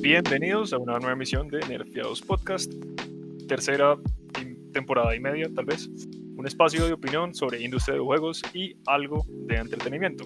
[0.00, 2.72] Bienvenidos a una nueva emisión de Nerfeados Podcast,
[3.48, 3.96] tercera
[4.72, 5.90] temporada y media tal vez,
[6.36, 10.24] un espacio de opinión sobre industria de juegos y algo de entretenimiento.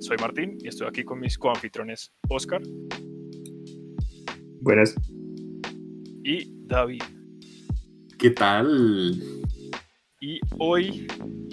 [0.00, 2.60] Soy Martín y estoy aquí con mis coanfitrones Oscar.
[4.60, 4.94] Buenas.
[6.22, 7.02] Y David.
[8.18, 9.18] ¿Qué tal?
[10.20, 11.06] Y hoy,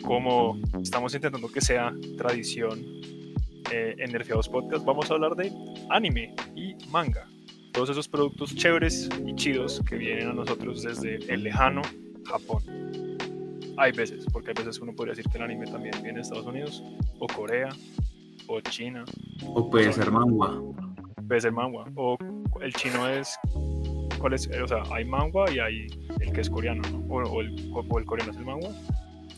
[0.04, 2.84] como estamos intentando que sea tradición
[3.72, 5.50] eh, en Nerfeados Podcast, vamos a hablar de
[5.90, 7.26] anime y manga.
[7.78, 11.84] Todos esos productos chéveres y chidos que vienen a nosotros desde el lejano
[12.26, 12.64] Japón.
[13.78, 16.48] Hay veces, porque hay veces uno podría decir que el anime también viene de Estados
[16.48, 16.84] Unidos,
[17.20, 17.70] o Corea,
[18.48, 19.06] o China.
[19.46, 20.60] O puede ser manga.
[21.28, 21.86] Puede ser manga.
[21.94, 22.18] O
[22.62, 23.38] el chino es.
[24.18, 24.50] ¿Cuál es?
[24.60, 25.86] O sea, hay manga y hay
[26.20, 26.98] el que es coreano, ¿no?
[27.08, 28.70] O, el, o el coreano es el manga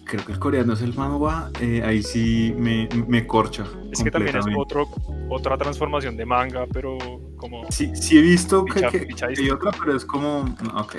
[0.06, 3.64] creo que el coreano es el manga, eh, ahí sí me, me corcha.
[3.92, 4.88] Es que también es otro,
[5.30, 6.98] otra transformación de manga, pero
[7.40, 7.72] como...
[7.72, 10.42] Sí, sí he visto que, hay otra, pero es como...
[10.76, 10.98] Ok.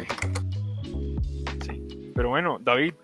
[1.64, 2.94] Sí, pero bueno, David,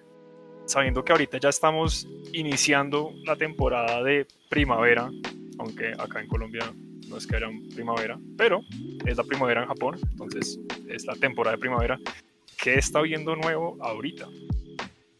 [0.64, 5.10] sabiendo que ahorita ya estamos iniciando la temporada de primavera,
[5.58, 6.72] aunque acá en Colombia
[7.08, 8.62] no es que era primavera, pero
[9.04, 11.98] es la primavera en Japón, entonces es la temporada de primavera.
[12.60, 14.26] ¿Qué está viendo nuevo ahorita?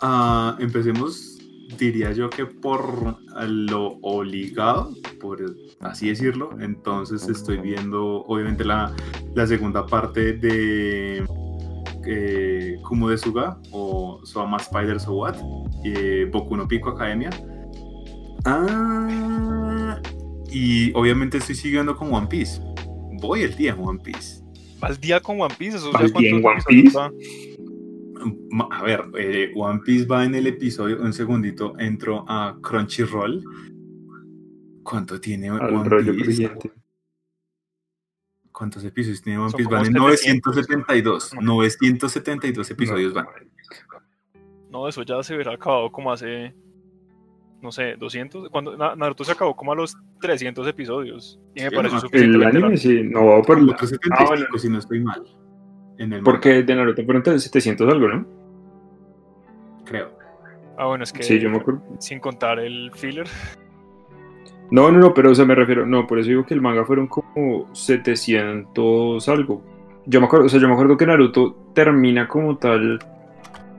[0.03, 1.36] Uh, empecemos,
[1.79, 5.45] diría yo que por lo obligado, por
[5.81, 6.51] así decirlo.
[6.61, 8.95] Entonces estoy viendo, obviamente, la,
[9.35, 11.25] la segunda parte de
[12.07, 15.37] eh, Kumo de Suga o Soama Spiders o What,
[15.85, 17.31] eh, Boku no Pico Academia.
[18.45, 20.01] Ah,
[20.51, 22.61] y obviamente estoy siguiendo con One Piece.
[23.21, 24.43] Voy el día en One Piece.
[24.81, 25.79] ¿Al día con One Piece?
[25.79, 26.99] ¿Eso ¿Al día en One Piece?
[28.71, 33.43] A ver, eh, One Piece va en el episodio, un segundito, entro a Crunchyroll.
[34.83, 35.91] ¿Cuánto tiene One
[36.25, 36.51] Piece?
[38.53, 39.69] ¿Cuántos episodios tiene One Piece?
[39.71, 41.33] Van en 972.
[41.41, 43.27] 972 episodios van.
[44.71, 46.55] No, eso ya se hubiera acabado como hace,
[47.61, 48.49] no sé, 200.
[48.51, 51.41] Cuando Naruto se acabó como a los 300 episodios.
[51.55, 52.37] Y me suficiente.
[52.37, 53.61] El anime sí, no va por...
[53.61, 55.23] los 375, si no estoy mal.
[56.25, 58.27] Porque de Naruto fueron 700 algo, ¿no?
[59.85, 60.11] Creo.
[60.77, 61.23] Ah, bueno, es que.
[61.23, 61.83] Sí, yo me acuerdo.
[61.99, 63.27] Sin contar el filler.
[64.71, 65.87] No, no, no, pero o sea, me refiero.
[65.87, 69.63] No, por eso digo que el manga fueron como 700 algo.
[70.07, 72.99] Yo me acuerdo, o sea, yo me acuerdo que Naruto termina como tal.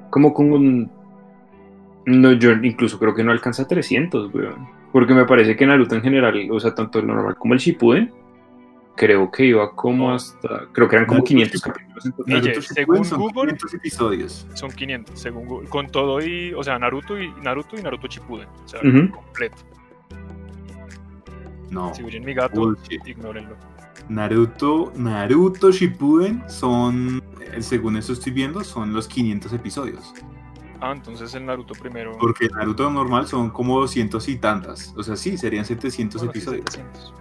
[0.09, 0.91] Como con un.
[2.05, 4.67] No, yo incluso creo que no alcanza 300, weón.
[4.91, 8.11] Porque me parece que Naruto en general, o sea, tanto el normal como el Shippuden,
[8.95, 11.86] creo que iba como hasta, creo que eran como 500 capítulos.
[12.61, 14.47] Según son Google, 500 episodios.
[14.53, 18.47] Son 500, según Google, con todo y, o sea, Naruto y Naruto y Naruto Shippuden,
[18.65, 19.57] o sea, completo.
[21.69, 21.93] No.
[21.93, 22.75] Si oyen mi gato,
[23.05, 23.55] ignórenlo.
[24.09, 30.13] Naruto, Naruto Shippuden son, eh, según eso estoy viendo, son los 500 episodios.
[30.79, 32.17] Ah, entonces el Naruto primero.
[32.19, 34.93] Porque Naruto normal son como 200 y tantas.
[34.95, 36.65] O sea, sí, serían 700 episodios.
[36.71, 37.13] 700.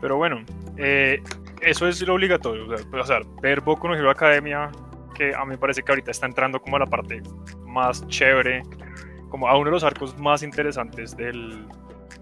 [0.00, 0.44] Pero bueno,
[0.76, 1.22] eh,
[1.66, 2.66] eso es lo obligatorio.
[2.68, 4.70] O sea, ver Boku no Hero Academia,
[5.14, 7.22] que a mí me parece que ahorita está entrando como a la parte
[7.66, 8.62] más chévere,
[9.28, 11.66] como a uno de los arcos más interesantes del,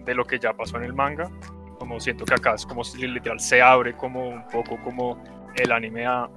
[0.05, 1.31] de lo que ya pasó en el manga.
[1.79, 5.23] Como siento que acá es como literal se abre como un poco como
[5.57, 6.29] el anime a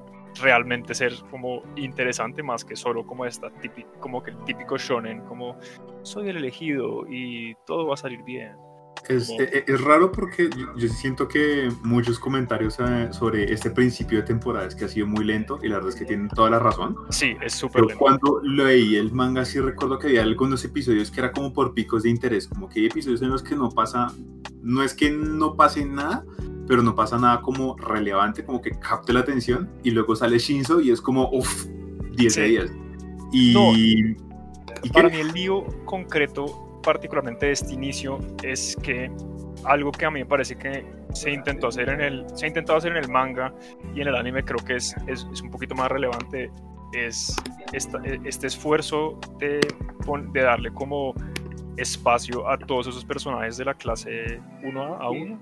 [0.41, 5.21] realmente ser como interesante más que solo como esta típico, como que el típico shonen
[5.21, 5.57] como
[6.03, 8.66] soy el elegido y todo va a salir bien
[9.09, 14.19] es, e, e, es, raro porque yo, siento que muchos comentarios eh, sobre este principio
[14.19, 16.49] de temporada es que ha sido muy lento y la verdad es que tienen toda
[16.49, 16.95] la razón.
[17.09, 17.97] Sí, es súper lento.
[17.97, 22.03] Cuando leí el manga sí recuerdo que había algunos episodios que era como por picos
[22.03, 24.13] de interés, como que hay episodios en los que no pasa,
[24.61, 26.25] no es que no pase nada,
[26.67, 30.81] pero no pasa nada como relevante, como que capte la atención y luego sale Shinzo
[30.81, 31.65] y es como, uff,
[32.15, 32.71] 10 días.
[33.31, 34.15] Y,
[34.83, 39.11] y para mí el lío concreto particularmente de este inicio es que
[39.65, 42.77] algo que a mí me parece que se intentó hacer en el se ha intentado
[42.77, 43.53] hacer en el manga
[43.93, 46.49] y en el anime creo que es, es, un poquito más relevante
[46.93, 47.35] es
[47.73, 49.59] este esfuerzo de,
[50.31, 51.13] de darle como
[51.75, 55.39] espacio a todos esos personajes de la clase 1A a 1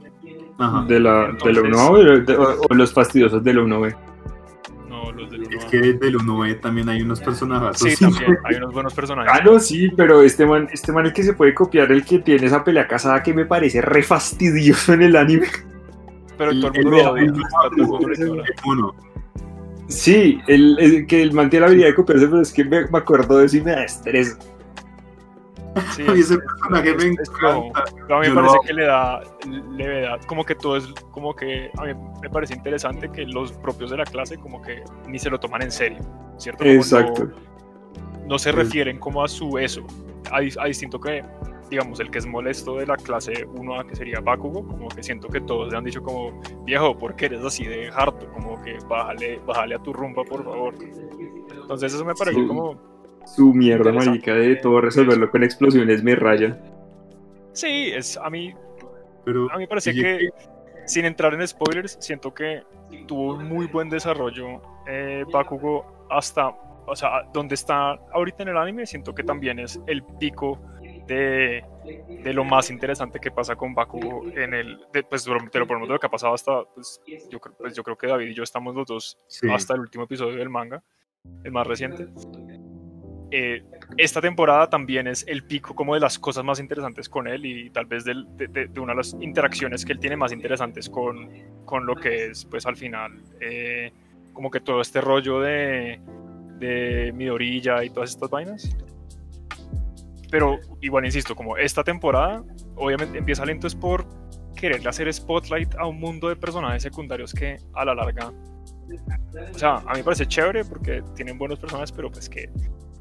[0.88, 3.96] de la, de la 1A o, los fastidiosos de la 1B
[5.50, 7.80] es que del 1B también hay unos personajes.
[7.80, 9.32] Sí, también hay unos buenos personajes.
[9.34, 12.20] Ah, no, sí, pero este man, este man es que se puede copiar el que
[12.20, 15.48] tiene esa pelea casada que me parece re fastidioso en el anime.
[16.38, 17.46] Pero todo el mundo
[18.76, 18.96] lo
[19.88, 23.38] Sí, el, que el man tiene la habilidad de copiarse, pero es que me, acuerdo
[23.38, 24.38] de eso y me da estrés.
[25.96, 27.84] Sí, A mí es- ese es- personaje me es- encanta.
[28.16, 29.22] A mí parece que le da
[29.72, 33.92] levedad, como que todo es, como que a mí me parece interesante que los propios
[33.92, 36.00] de la clase como que ni se lo toman en serio,
[36.38, 36.64] ¿cierto?
[36.64, 37.30] Como Exacto.
[38.28, 39.86] No, se refieren como a su eso,
[40.32, 41.24] a, dis- a distinto que,
[41.70, 45.28] digamos, el que es molesto de la clase 1A, que sería Bakugo, como que siento
[45.28, 48.28] que todos le han dicho como, viejo, ¿por qué eres así de harto?
[48.34, 50.74] Como que bájale, bájale a tu rumba, por favor.
[51.52, 52.48] Entonces eso me parece Sí.
[52.48, 52.95] como...
[53.26, 56.58] Su mierda marica de todo resolverlo con explosiones me raya.
[57.54, 58.54] Sí, es, a mí
[59.24, 60.30] Pero A mí me parece y- que,
[60.86, 62.64] sin entrar en spoilers, siento que
[63.08, 66.50] tuvo un muy buen desarrollo eh, Bakugo hasta,
[66.86, 70.60] o sea, donde está ahorita en el anime, siento que también es el pico
[71.08, 71.64] de,
[72.24, 75.88] de lo más interesante que pasa con Bakugo en el, de, pues te lo ponemos
[75.88, 78.34] de lo que ha pasado hasta, pues yo, creo- pues yo creo que David y
[78.36, 79.48] yo estamos los dos sí.
[79.52, 80.84] hasta el último episodio del manga,
[81.44, 82.08] el más reciente.
[83.32, 83.64] Eh,
[83.98, 87.70] esta temporada también es el pico como de las cosas más interesantes con él y
[87.70, 91.30] tal vez de una de las interacciones que él tiene más interesantes con,
[91.66, 93.92] con lo que es pues al final eh,
[94.34, 96.00] como que todo este rollo de,
[96.60, 98.76] de Midorilla y todas estas vainas.
[100.30, 102.44] Pero igual insisto, como esta temporada
[102.76, 104.06] obviamente empieza lento es por
[104.56, 108.32] quererle hacer spotlight a un mundo de personajes secundarios que a la larga
[109.54, 112.50] o sea, a mí me parece chévere porque tienen buenos personajes, pero pues que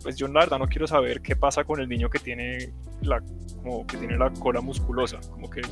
[0.04, 2.72] pues yo la verdad no quiero saber qué pasa con el niño que tiene
[3.02, 3.20] la
[3.56, 5.62] como que tiene la cola musculosa, como que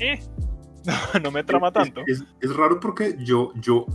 [0.00, 0.18] eh,
[0.84, 2.02] no, no me trama Es- tanto.
[2.08, 3.86] Es, es raro porque yo, yo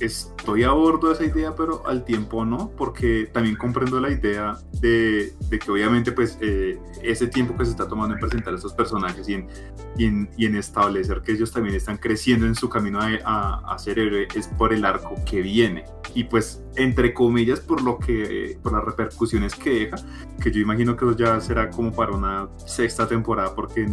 [0.00, 4.58] estoy a bordo de esa idea, pero al tiempo no, porque también comprendo la idea
[4.80, 8.56] de, de que obviamente pues eh, ese tiempo que se está tomando en presentar a
[8.56, 9.48] estos personajes y en,
[9.96, 13.74] y, en, y en establecer que ellos también están creciendo en su camino a, a,
[13.74, 15.84] a ser héroe es por el arco que viene.
[16.14, 19.96] Y pues, entre comillas, por lo que, por las repercusiones que deja,
[20.42, 23.86] que yo imagino que eso ya será como para una sexta temporada, porque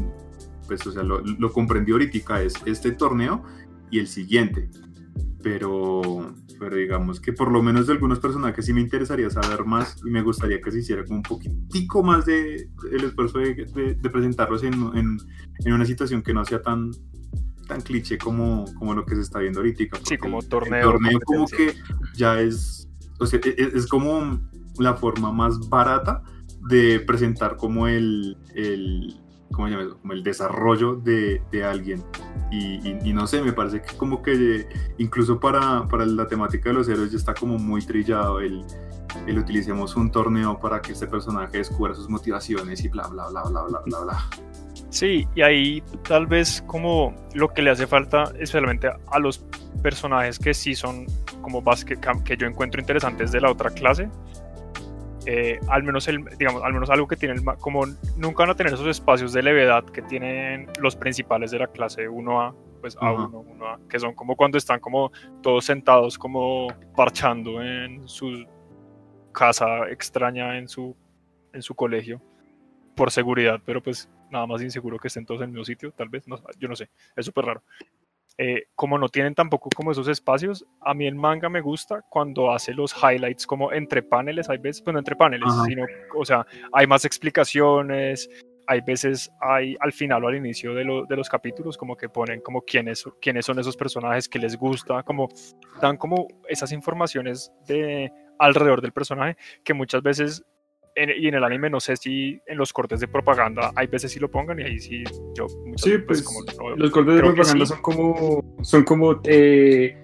[0.67, 3.43] pues, o sea, lo, lo comprendí ahorita, es este torneo
[3.91, 4.69] y el siguiente.
[5.43, 9.97] Pero, pero digamos que por lo menos de algunos personajes sí me interesaría saber más
[10.05, 13.95] y me gustaría que se hiciera como un poquitico más de el esfuerzo de, de-
[13.95, 15.17] de presentarlos en, en-
[15.65, 16.91] en una situación que no sea tan
[17.67, 19.83] tan cliché como, como lo que se está viendo ahorita.
[19.91, 21.73] porque como el torneo, torneo como que
[22.15, 24.39] ya es, o sea, e- e- es, como
[24.79, 26.23] la forma más barata
[26.69, 29.15] de presentar como el, el
[29.53, 29.69] ¿cómo?
[30.01, 32.03] Como el desarrollo de, de alguien.
[32.51, 34.67] Y, y- y no sé, me parece que como que
[34.97, 38.63] incluso para, para la temática de los héroes ya está como muy trillado el,
[39.25, 43.43] el utilicemos un torneo para que este personaje descubra sus motivaciones y bla, bla, bla,
[43.43, 44.17] bla, bla, bla, bla.
[44.89, 49.43] Sí, y ahí tal vez como lo que le hace falta especialmente a los
[49.81, 51.07] personajes que sí son
[51.41, 54.09] como que, que yo encuentro interesantes de la otra clase.
[55.25, 57.85] Eh, al menos el, digamos, al menos algo que tienen ma- como
[58.17, 62.09] nunca van a tener esos espacios de levedad que tienen los principales de la clase
[62.09, 63.11] 1A, pues Ajá.
[63.11, 65.11] A1, 1A, que son como cuando están como
[65.41, 68.45] todos sentados como parchando en su
[69.31, 70.95] casa extraña en su
[71.53, 72.21] en su colegio
[72.95, 76.09] por seguridad, pero pues nada más inseguro que estén todos en el mismo sitio, tal
[76.09, 77.63] vez, no, yo no sé, es súper raro.
[78.37, 82.51] Eh, como no tienen tampoco como esos espacios, a mí el manga me gusta cuando
[82.51, 85.65] hace los highlights como entre paneles, hay veces, bueno, entre paneles, Ajá.
[85.65, 85.85] sino,
[86.15, 88.27] o sea, hay más explicaciones,
[88.65, 92.09] hay veces, hay al final o al inicio de, lo- de los capítulos como que
[92.09, 95.29] ponen como quiénes, quiénes son esos personajes que les gusta, como
[95.81, 100.43] dan como esas informaciones de alrededor del personaje que muchas veces
[100.95, 104.11] en- y en el anime no sé si en los cortes de propaganda hay veces
[104.11, 105.03] sí lo pongan y ahí sí
[105.35, 105.47] yo
[105.77, 107.71] Sí, veces, pues como no- los cortes de propaganda sí.
[107.73, 109.97] son como son como eh,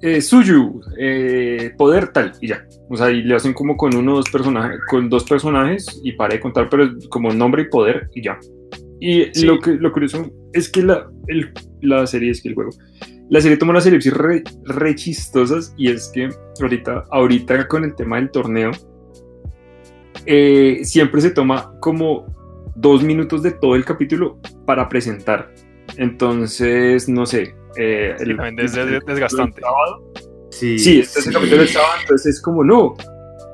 [0.00, 2.66] eh, Suyu, eh, poder tal y ya.
[2.90, 6.40] O sea, y le hacen como con unos personajes, con dos personajes y para de
[6.40, 8.36] contar, pero como nombre y poder y ya.
[8.98, 9.46] Y Sí.
[9.46, 12.70] lo que lo curioso es que la, el- la serie es que el juego.
[13.30, 16.28] La serie toma unas elipsis re, re chistosas y es que
[16.60, 18.72] ahorita, ahorita con el tema del torneo,
[20.26, 22.26] eh, siempre se toma como
[22.74, 25.52] dos minutos de todo el capítulo para presentar.
[25.96, 27.54] Entonces, no sé.
[27.76, 29.62] eh, Sí, también es des- desgastante.
[30.50, 32.94] Sí, Sí, este es el capítulo del sábado, entonces es como, no,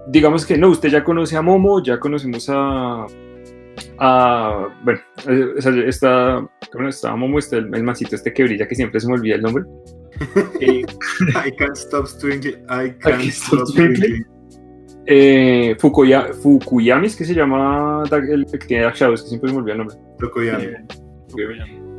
[0.09, 3.07] digamos que no, usted ya conoce a Momo, ya conocemos a,
[3.99, 5.55] a bueno, eh,
[5.87, 9.15] está, bueno, está Momo, está el, el mancito este que brilla, que siempre se me
[9.15, 9.65] olvida el nombre.
[10.61, 10.83] Eh,
[11.47, 12.57] I can't stop twinkling.
[12.69, 14.25] I can't can't stop stop twinkling.
[15.11, 19.55] Eh, Fukuya, Fukuyami es que se llama el que tiene Dark Shadows, que siempre se
[19.55, 19.97] me olvida el nombre.
[20.19, 20.65] Tokoyami.
[20.65, 20.77] Eh,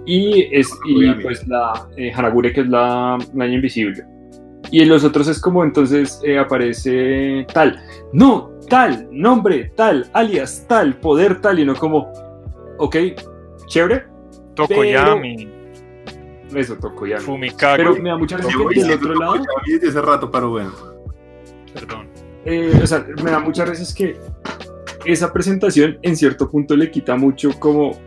[0.06, 1.24] Y, es, y Fukuyami.
[1.24, 4.04] pues la eh, Hanagure, que es la, la niña invisible.
[4.72, 7.80] Y en los otros es como entonces eh, aparece tal,
[8.14, 12.12] no, tal, nombre, tal, alias, tal, poder, tal, y no como,
[12.78, 12.96] ok,
[13.66, 14.06] chévere.
[14.56, 15.50] Tokoyami.
[16.54, 17.24] Eso, Tokoyami.
[17.24, 17.78] Fumikage.
[17.78, 19.34] Pero me da mucha risa que del otro lado.
[19.66, 20.72] Desde hace rato, pero bueno.
[21.74, 22.09] Perdón.
[22.46, 24.18] Eh, o sea, me da muchas veces que
[25.06, 27.98] esa presentación en cierto punto le quita mucho como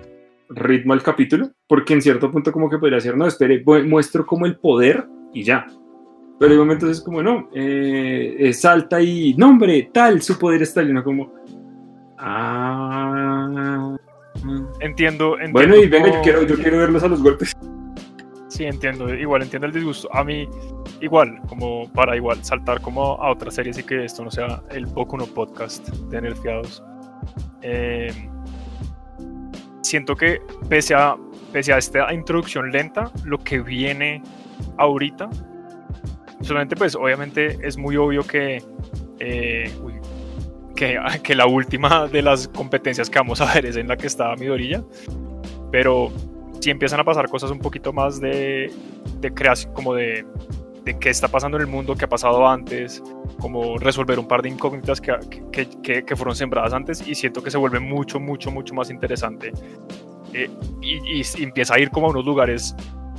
[0.48, 4.46] ritmo al capítulo, porque en cierto punto como que podría ser, no, espere, muestro como
[4.46, 5.66] el poder y ya.
[6.38, 11.04] Pero hay momentos es como, no, eh, salta y nombre, tal, su poder está lleno
[11.04, 11.32] como...
[12.18, 13.96] Ah...
[14.80, 15.52] Entiendo, entiendo.
[15.52, 17.52] Bueno, y venga, yo quiero, yo quiero verlos a los golpes.
[18.52, 20.14] Sí, entiendo, igual entiendo el disgusto.
[20.14, 20.46] A mí,
[21.00, 24.84] igual, como para igual saltar como a otra serie, así que esto no sea el
[24.84, 26.82] Boku no Podcast de Nerfeados.
[27.62, 28.12] Eh,
[29.80, 31.16] siento que pese a,
[31.50, 34.22] pese a esta introducción lenta, lo que viene
[34.76, 35.30] ahorita,
[36.42, 38.62] solamente pues obviamente es muy obvio que,
[39.18, 39.72] eh,
[40.76, 44.08] que, que, la última de las competencias que vamos a ver es en la que
[44.08, 44.84] está Midorilla,
[45.70, 46.12] pero
[46.62, 48.72] si empiezan a pasar cosas un poquito más de,
[49.20, 50.24] de creación, como de,
[50.84, 53.02] de qué está pasando en el mundo, qué ha pasado antes,
[53.40, 55.12] como resolver un par de incógnitas que,
[55.50, 59.52] que, que, fueron sembradas antes y siento que se vuelve mucho, mucho, mucho más interesante.
[60.32, 60.48] Eh,
[60.80, 62.76] y, y, empieza a ir como a unos lugares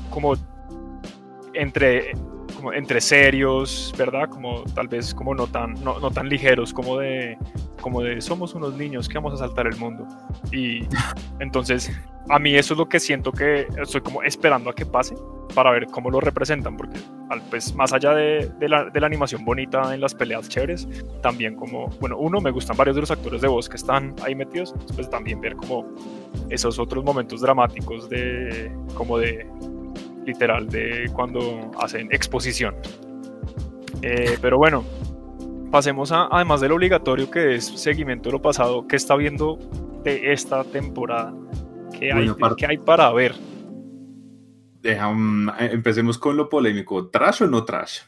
[0.10, 0.36] como
[1.54, 2.14] entre,
[2.56, 4.30] como entre serios, ¿verdad?
[4.30, 7.38] Como tal vez como no tan, no, no tan ligeros, como de,
[7.84, 10.08] como de somos unos niños que vamos a saltar el mundo.
[10.52, 10.88] Y
[11.40, 11.92] entonces
[12.30, 15.16] a mí eso es lo que siento que estoy como esperando a que pase
[15.54, 16.98] para ver cómo lo representan, porque
[17.50, 20.88] pues, más allá de, la, de, la, animación bonita en las peleas chéveres,
[21.22, 24.34] también como, bueno, uno, me gustan varios de los actores de voz que están ahí
[24.34, 25.86] metidos, pues también ver como
[26.50, 29.46] esos otros momentos dramáticos de, como de,
[30.26, 32.76] literal, de cuando hacen exposición.
[34.02, 34.84] Eh, pero bueno,
[35.74, 39.58] pasemos a, además del obligatorio que es seguimiento de lo pasado, ¿qué está viendo
[40.04, 41.34] de esta temporada?
[41.98, 43.34] ¿Qué hay, ¿qué hay para ver?
[44.84, 47.10] Um, empecemos con lo polémico.
[47.10, 48.02] ¿Trash o no trash?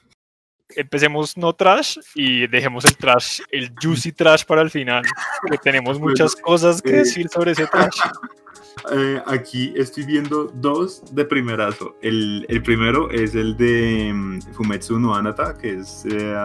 [0.69, 5.01] Empecemos no trash y dejemos el trash, el juicy trash para el final,
[5.50, 7.98] que tenemos muchas cosas que eh, decir sobre ese trash.
[8.91, 11.96] Eh, aquí estoy viendo dos de primerazo.
[12.01, 16.36] El, el primero es el de um, Fumetsu no Anata, que es eh,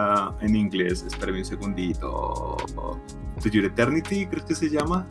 [0.41, 2.57] en inglés, espérame un segundito.
[3.41, 5.07] To Your Eternity, creo que se llama.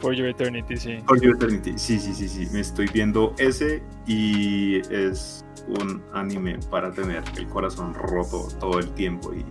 [0.00, 0.98] For Your Eternity, sí.
[1.06, 2.48] For Your Eternity, sí, sí, sí, sí.
[2.52, 5.44] Me estoy viendo ese y es
[5.80, 9.44] un anime para tener el corazón roto todo el tiempo y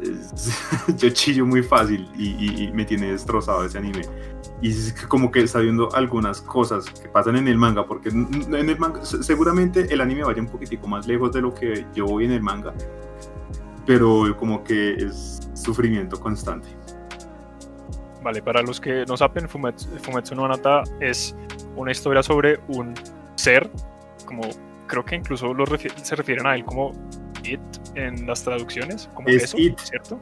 [0.96, 4.02] yo chillo muy fácil y, me tiene destrozado ese anime.
[4.62, 8.54] Y es como que está viendo algunas cosas que pasan en el manga, porque en
[8.54, 12.26] el manga seguramente el anime vaya un poquitico más lejos de lo que yo voy
[12.26, 12.74] en el manga,
[13.86, 16.68] pero como que es sufrimiento constante.
[18.22, 21.34] Vale, para los que no saben, Fumetsu, no Anata es
[21.74, 22.94] una historia sobre un
[23.36, 23.70] ser,
[24.26, 24.42] como
[24.86, 25.54] creo que incluso
[26.02, 26.92] se refieren a él como
[27.44, 27.60] It
[27.94, 29.78] en las traducciones, como es eso, it.
[29.78, 30.20] ¿cierto?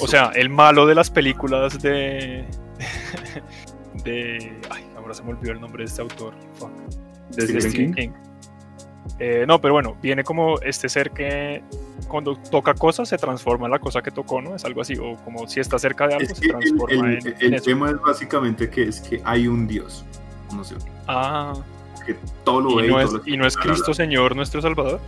[0.00, 2.46] O sea, el malo de las películas de.
[4.04, 4.60] de.
[4.70, 6.34] Ay, ahora se me olvidó el nombre de este autor.
[7.30, 8.10] De Stephen King.
[9.18, 11.62] Eh, no, pero bueno, viene como este ser que
[12.08, 14.56] cuando toca cosas se transforma en la cosa que tocó, ¿no?
[14.56, 17.62] Es algo así, o como si está cerca de algo se transforma el, en, El
[17.62, 20.04] tema es básicamente que es que hay un Dios,
[20.54, 20.76] no sé.
[21.06, 21.54] Ah.
[22.06, 25.00] Que todo lo ¿Y, ve, no, es, ¿y no es Cristo Señor, nuestro Salvador?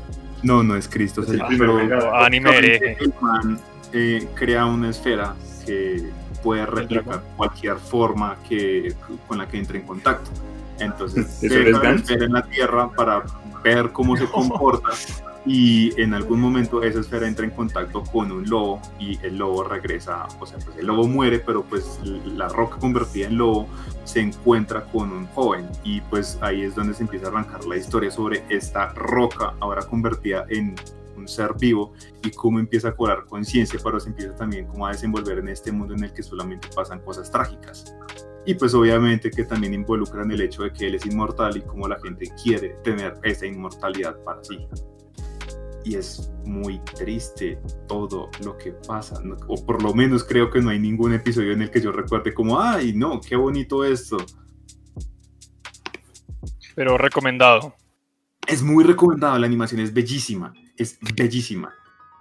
[0.42, 1.46] No, no es Cristo Señor.
[1.58, 3.58] pero anime El man
[3.92, 6.10] eh, crea una esfera que
[6.42, 8.94] puede replicar cualquier forma que,
[9.26, 10.30] con la que entre en contacto.
[10.78, 13.24] Entonces, deja la esfera en la Tierra para
[13.62, 14.90] ver cómo se comporta
[15.44, 19.64] y en algún momento esa esfera entra en contacto con un lobo y el lobo
[19.64, 23.66] regresa, o sea, pues el lobo muere, pero pues la roca convertida en lobo
[24.04, 27.76] se encuentra con un joven y pues ahí es donde se empieza a arrancar la
[27.76, 30.76] historia sobre esta roca ahora convertida en
[31.22, 34.92] un ser vivo y cómo empieza a cobrar conciencia, pero se empieza también como a
[34.92, 37.96] desenvolver en este mundo en el que solamente pasan cosas trágicas.
[38.44, 41.86] Y pues obviamente que también involucran el hecho de que él es inmortal y cómo
[41.86, 44.66] la gente quiere tener esa inmortalidad para sí.
[45.84, 50.70] Y es muy triste todo lo que pasa, o por lo menos creo que no
[50.70, 54.16] hay ningún episodio en el que yo recuerde como, ay, no, qué bonito esto.
[56.74, 57.74] Pero recomendado.
[58.46, 60.52] Es muy recomendado, la animación es bellísima,
[60.82, 61.74] es bellísima.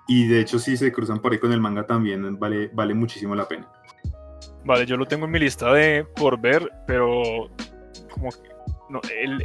[0.08, 3.36] Y de hecho si se cruzan por ahí con el manga también, vale, vale muchísimo
[3.36, 3.68] la pena.
[4.64, 7.50] Vale, yo lo tengo en mi lista de por ver, pero
[8.12, 8.30] como
[8.90, 9.44] no, el,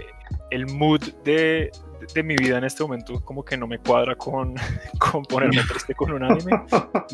[0.51, 1.71] el mood de,
[2.15, 4.55] de mi vida en este momento como que no me cuadra con,
[4.99, 6.63] con ponerme triste con un anime.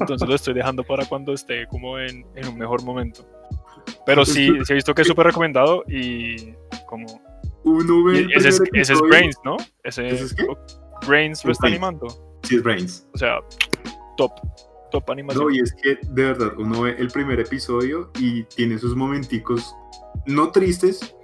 [0.01, 3.27] Entonces lo estoy dejando para cuando esté como en, en un mejor momento.
[4.07, 6.55] Pero sí, sí he visto que es súper recomendado y
[6.87, 7.07] como...
[7.65, 9.57] Uno ve ese, es, ese es Brains, ¿no?
[9.85, 10.45] Ese, ¿Ese es qué?
[11.07, 11.83] Brains lo Es está Brains.
[11.85, 12.39] animando.
[12.43, 13.09] Sí, es Brains.
[13.15, 13.39] O sea,
[14.17, 14.33] top,
[14.91, 15.45] top animación.
[15.47, 19.75] No, y es que de verdad, uno ve el primer episodio y tiene sus momenticos
[20.27, 21.15] no tristes,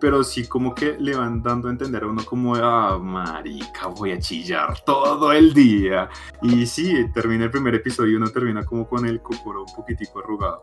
[0.00, 4.12] pero sí como que le van dando a entender a uno como, ah, marica, voy
[4.12, 6.08] a chillar todo el día.
[6.42, 10.18] Y sí, termina el primer episodio y uno termina como con el cocoro un poquitico
[10.18, 10.62] arrugado.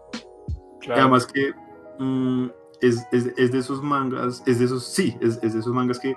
[0.81, 1.01] Claro.
[1.01, 1.53] Además que
[1.99, 2.47] mm,
[2.81, 5.99] es, es- es de esos mangas, es de esos, sí, es, es de esos mangas
[5.99, 6.15] que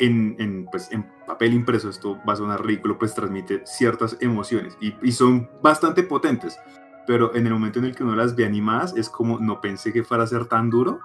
[0.00, 4.76] en, en, pues, en papel impreso, esto va a sonar ridículo, pues transmite ciertas emociones
[4.80, 6.58] y, y son bastante potentes.
[7.06, 9.92] Pero en el momento en el que uno las ve animadas, es como no pensé
[9.92, 11.00] que fuera a ser tan duro.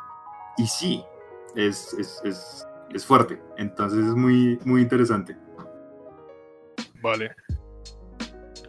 [0.58, 1.04] Y sí,
[1.56, 3.42] es, es, es, es fuerte.
[3.58, 5.38] Entonces es muy, muy interesante.
[7.02, 7.32] Vale.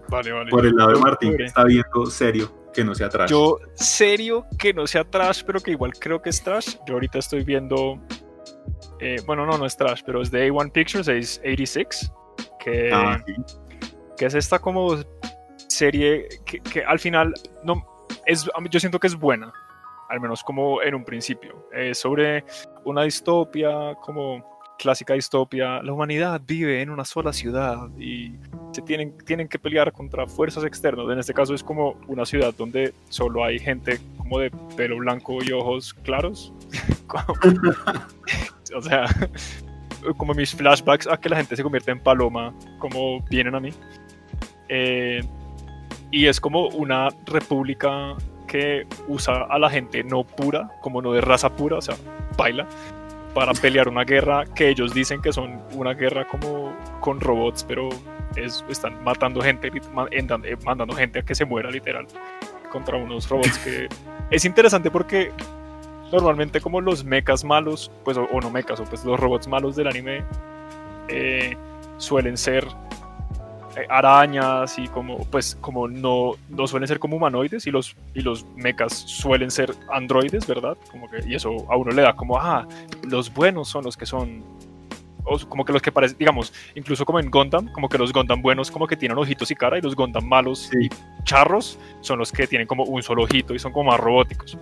[0.09, 0.51] Vale, vale.
[0.51, 3.31] Por el lado de Martín, que está viendo serio, que no sea atrás.
[3.31, 6.77] Yo, serio, que no sea trash, pero que igual creo que es trash.
[6.87, 8.01] Yo ahorita estoy viendo.
[9.01, 12.13] Eh, bueno, no, no es trash, pero es de A1 Pictures, es 86.
[12.59, 13.35] Que, Ah, sí.
[14.17, 14.97] que es esta como
[15.69, 17.33] serie que, que al final
[17.65, 17.87] no
[18.25, 19.53] es yo siento que es buena
[20.09, 22.45] al menos como en un principio es sobre
[22.85, 28.35] una distopia como clásica distopia la humanidad vive en una sola ciudad y
[28.73, 32.53] se tienen tienen que pelear contra fuerzas externas en este caso es como una ciudad
[32.57, 36.53] donde solo hay gente como de pelo blanco y ojos claros
[38.75, 39.07] o sea
[40.17, 43.71] como mis flashbacks a que la gente se convierte en paloma como vienen a mí.
[44.69, 45.23] Eh,
[46.11, 48.15] y es como una república
[48.47, 51.97] que usa a la gente no pura, como no de raza pura, o sea,
[52.37, 52.67] baila,
[53.35, 57.89] para pelear una guerra que ellos dicen que son una guerra como con robots, pero
[58.37, 62.07] es, están matando gente, eh, mandando gente a que se muera literal
[62.71, 63.89] contra unos robots que
[64.31, 65.33] es interesante porque
[66.13, 69.77] normalmente como los mechas malos, pues o, o no mechas, o pues los robots malos
[69.77, 70.25] del anime
[71.09, 71.57] eh,
[71.99, 72.67] suelen ser
[73.77, 78.21] eh, arañas y como pues como no, no suelen ser como humanoides y los y
[78.23, 80.77] los mechas suelen ser androides, ¿verdad?
[80.91, 82.67] Como que y eso a uno le da como ah,
[83.03, 84.43] los buenos son los que son
[85.29, 88.41] o como que los que parecen, digamos, incluso como en Gundam, como que los Gundam
[88.41, 90.87] buenos como que tienen ojitos y cara y los Gundam malos Sí.
[90.87, 90.89] y
[91.25, 94.57] charros son los que tienen como un solo ojito y son como más robóticos.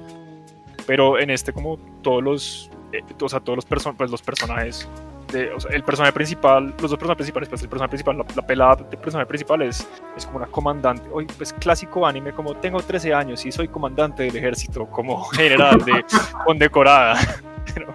[0.87, 4.89] Pero en este como todos los eh, o sea, todos los, perso- pues, los personajes
[5.33, 8.25] de, o sea, el personaje principal, los dos personajes principales, pues el personaje principal, la,
[8.37, 12.55] la pelada del personaje principal es, es como una comandante, hoy pues clásico anime, como
[12.55, 16.05] tengo 13 años y soy comandante del ejército, como general de
[16.47, 17.19] condecorada.
[17.75, 17.93] Pero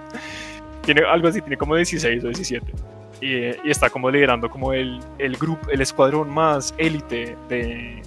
[0.81, 2.73] tiene algo así, tiene como 16 o 17.
[3.21, 8.01] Y, y está como liderando como el, el grupo, el escuadrón más élite de,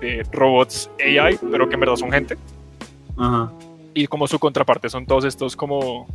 [0.00, 2.36] de robots AI, pero que en verdad son gente
[3.16, 3.50] Ajá.
[3.96, 6.06] Y como su contraparte son todos estos como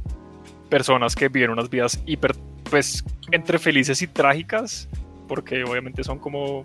[0.70, 2.36] personas que viven unas vidas hiper,
[2.70, 4.88] pues, entre felices y trágicas,
[5.28, 6.64] porque obviamente son como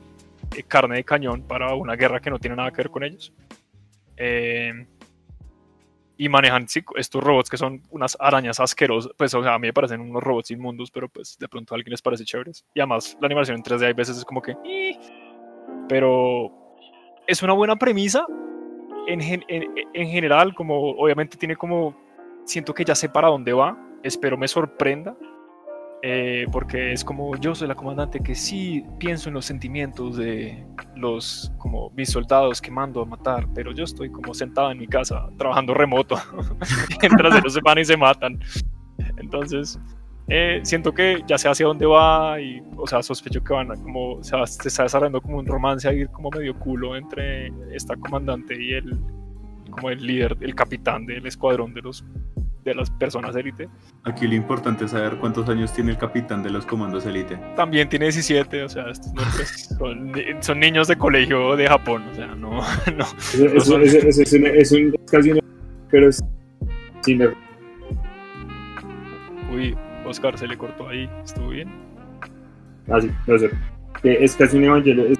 [0.54, 3.32] eh, carne de cañón para una guerra que no tiene nada que ver con ellos.
[4.18, 4.86] Eh,
[6.18, 9.72] y manejan estos robots que son unas arañas asquerosas, pues o sea, a mí me
[9.72, 12.66] parecen unos robots inmundos, pero pues de pronto a alguien les parece chéveres.
[12.74, 14.54] Y además la animación en 3D hay veces es como que...
[15.88, 16.52] Pero
[17.26, 18.26] es una buena premisa,
[19.06, 19.64] en, en-
[19.94, 21.94] en general, como obviamente tiene como,
[22.44, 25.16] siento que ya sé para dónde va, espero me sorprenda,
[26.02, 30.64] eh, porque es como yo soy la comandante que sí pienso en los sentimientos de
[30.94, 34.86] los, como mis soldados que mando a matar, pero yo estoy como sentada en mi
[34.86, 36.16] casa trabajando remoto,
[37.00, 38.38] mientras se van y se matan.
[39.18, 39.80] Entonces,
[40.28, 43.74] eh, siento que ya sé hacia dónde va y, o sea, sospecho que van a
[43.76, 47.94] como, o sea, se está desarrollando como un romance ahí como medio culo entre esta
[47.96, 48.98] comandante y el,
[49.70, 52.04] como el líder, el capitán del escuadrón de los,
[52.64, 53.68] de las personas élite.
[54.02, 57.36] Aquí lo importante es saber cuántos años tiene el capitán de los comandos élite.
[57.54, 60.12] También tiene 17, o sea, estos nombres son,
[60.42, 62.50] son niños de colegio de Japón, o sea, no,
[62.96, 63.04] no.
[63.32, 65.40] Eso, eso- eso- eso es, un, es un- es casi un-
[65.88, 66.20] pero es
[67.02, 67.34] sin ver-
[69.54, 71.68] Uy, Oscar se le cortó ahí, estuvo bien.
[72.90, 73.50] Ah, sí, no sé.
[74.02, 75.06] Que es casi un evangelio.
[75.06, 75.18] es-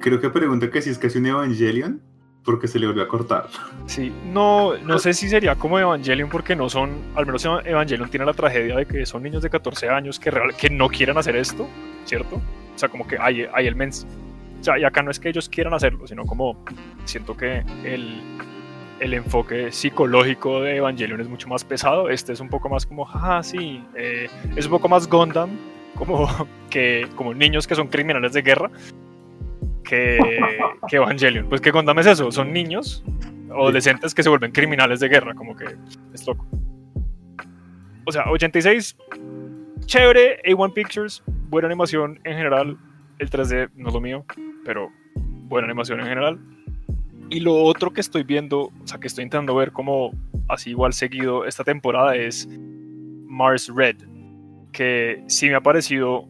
[0.00, 2.00] Creo que pregunta que si es casi un Evangelion,
[2.44, 3.48] porque se le volvió a cortar.
[3.86, 8.24] Sí, no, no sé si sería como Evangelion porque no son, al menos Evangelion tiene
[8.24, 11.34] la tragedia de que son niños de 14 años que, real- que no quieren hacer
[11.34, 11.66] esto,
[12.04, 12.36] ¿cierto?
[12.36, 14.06] O sea, como que hay, hay el mens.
[14.60, 16.56] O sea, y acá no es que ellos quieran hacerlo, sino como
[17.04, 18.20] siento que el,
[19.00, 22.08] el enfoque psicológico de Evangelion es mucho más pesado.
[22.08, 25.50] Este es un poco más como, jaja, sí, eh, es un poco más Gundam,
[25.94, 26.28] como,
[26.70, 28.70] que, como niños que son criminales de guerra,
[29.84, 30.18] que,
[30.88, 31.48] que Evangelion.
[31.48, 33.04] Pues que Gundam es eso, son niños,
[33.50, 35.66] adolescentes que se vuelven criminales de guerra, como que
[36.14, 36.46] es loco.
[38.04, 38.96] O sea, 86,
[39.86, 42.78] chévere, A1 Pictures, buena animación en general.
[43.18, 44.24] El 3D no es lo mío,
[44.64, 46.38] pero buena animación en general.
[47.28, 50.12] Y lo otro que estoy viendo, o sea, que estoy intentando ver como
[50.48, 52.48] así igual seguido esta temporada es
[53.26, 53.96] Mars Red,
[54.72, 56.28] que sí me ha parecido...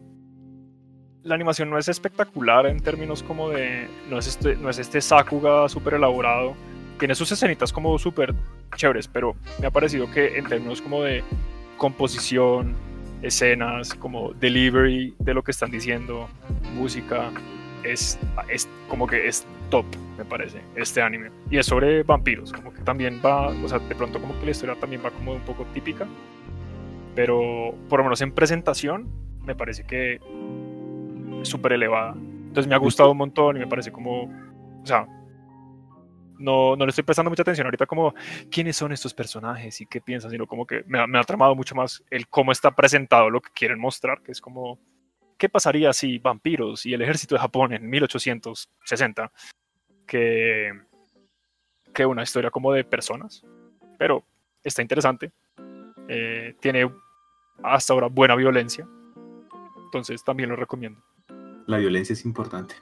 [1.23, 3.87] La animación no es espectacular en términos como de...
[4.09, 6.55] No es este, no es este Sakuga súper elaborado.
[6.97, 8.33] Tiene sus escenitas como súper
[8.75, 11.23] chéveres, pero me ha parecido que en términos como de
[11.77, 12.75] composición,
[13.21, 16.27] escenas, como delivery de lo que están diciendo,
[16.73, 17.29] música,
[17.83, 18.17] es,
[18.49, 19.85] es como que es top,
[20.17, 21.31] me parece, este anime.
[21.49, 24.51] Y es sobre vampiros, como que también va, o sea, de pronto como que la
[24.51, 26.07] historia también va como un poco típica,
[27.15, 29.09] pero por lo menos en presentación
[29.43, 30.19] me parece que
[31.41, 32.13] es súper elevada.
[32.15, 35.07] Entonces me ha gustado un montón y me parece como, o sea,
[36.39, 38.13] no, no le estoy prestando mucha atención ahorita como
[38.51, 41.55] quiénes son estos personajes y qué piensan, sino como que me ha, me ha tramado
[41.55, 44.79] mucho más el cómo está presentado lo que quieren mostrar, que es como,
[45.37, 49.31] ¿qué pasaría si vampiros y el ejército de Japón en 1860
[50.07, 50.71] que,
[51.93, 53.43] que una historia como de personas?
[53.97, 54.23] Pero
[54.63, 55.31] está interesante.
[56.07, 56.89] Eh, tiene
[57.63, 58.87] hasta ahora buena violencia.
[59.85, 61.01] Entonces también lo recomiendo.
[61.65, 62.75] La violencia es importante.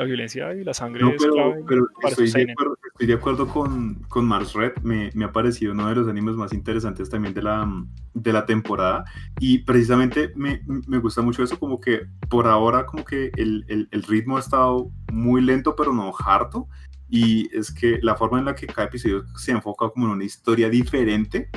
[0.00, 3.12] La violencia y la sangre No, es pero, clave pero estoy, de acuerdo, estoy de
[3.12, 4.72] acuerdo con, con Mars Red.
[4.82, 7.70] Me, me ha parecido uno de los animes más interesantes también de la,
[8.14, 9.04] de la temporada.
[9.40, 13.88] Y precisamente me, me gusta mucho eso, como que por ahora como que el, el,
[13.90, 16.66] el ritmo ha estado muy lento, pero no harto.
[17.10, 20.24] Y es que la forma en la que cada episodio se enfoca como en una
[20.24, 21.50] historia diferente,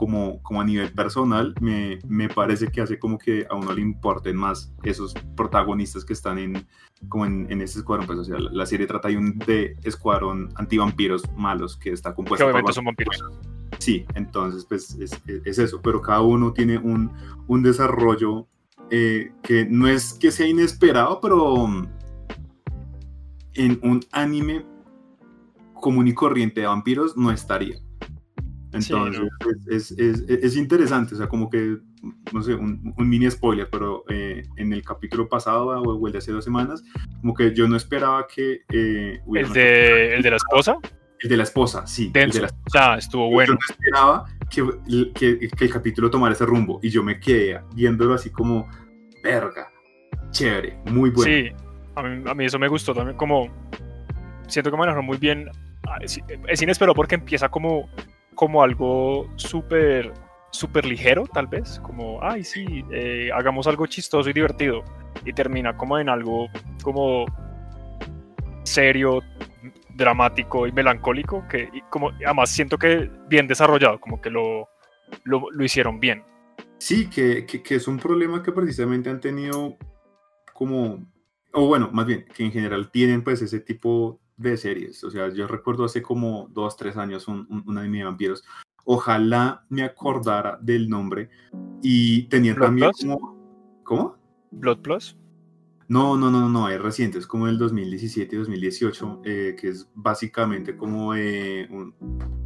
[0.00, 3.82] como, como a nivel personal, me, me parece que hace como que a uno le
[3.82, 6.66] importen más esos protagonistas que están en,
[7.10, 8.06] como en, en este escuadrón.
[8.06, 12.12] Pues, o sea, la, la serie trata de un de escuadrón antivampiros malos que está
[12.12, 13.22] Que compuesto por obviamente son vampiros.
[13.78, 17.12] Sí, entonces pues es, es- es eso, pero cada uno tiene un,
[17.46, 18.46] un desarrollo
[18.90, 21.86] eh, que no es que sea inesperado, pero mm,
[23.54, 24.64] en un anime
[25.74, 27.76] común y corriente de vampiros no estaría.
[28.78, 29.20] Sí, Entonces
[29.68, 31.76] es, es- es- es interesante, o sea, como que,
[32.32, 36.12] no sé, un, un mini spoiler, pero eh, en el capítulo pasado o, o el
[36.12, 36.82] de hace dos semanas,
[37.20, 38.60] como que yo no esperaba que...
[38.72, 40.78] eh, El de, el de la esposa,
[41.18, 42.10] el de la esposa, sí.
[42.14, 43.52] el de la sea, estuvo yo bueno.
[43.54, 44.64] no esperaba que,
[45.14, 48.68] que- que el capítulo tomara ese rumbo y yo me quedé viéndolo así como,
[49.22, 49.68] verga,
[50.30, 51.24] chévere, muy bueno.
[51.32, 51.48] Sí,
[51.96, 53.48] a mí, a mí eso me gustó también, como
[54.46, 55.48] siento que manejaron muy bien.
[55.88, 57.88] Ah, Es, es inesperado porque empieza como,
[58.40, 60.14] como algo súper
[60.50, 64.82] súper ligero, tal vez, como, ay, sí, eh, hagamos algo chistoso y divertido,
[65.26, 66.48] y termina como en algo
[66.82, 67.26] como
[68.64, 69.20] serio,
[69.94, 74.70] dramático y melancólico, que y como, además siento que bien desarrollado, como que lo,
[75.24, 76.24] lo, hicieron bien.
[76.78, 79.76] Sí, que, que- que es un problema que precisamente han tenido
[80.54, 81.04] como,
[81.52, 85.04] o bueno, más bien, que en general tienen pues ese tipo de series.
[85.04, 88.42] O sea, yo recuerdo hace como dos, tres años un, un, un anime de vampiros.
[88.84, 91.28] Ojalá me acordara del nombre
[91.82, 93.00] y tenía ¿Blood también Plus?
[93.00, 93.40] como...
[93.84, 94.16] ¿Cómo?
[94.52, 95.16] Blood Plus.
[95.88, 99.88] No, no, no, no, es reciente, es como el 2017 y 2018, eh, que es
[99.94, 101.92] básicamente como eh, un-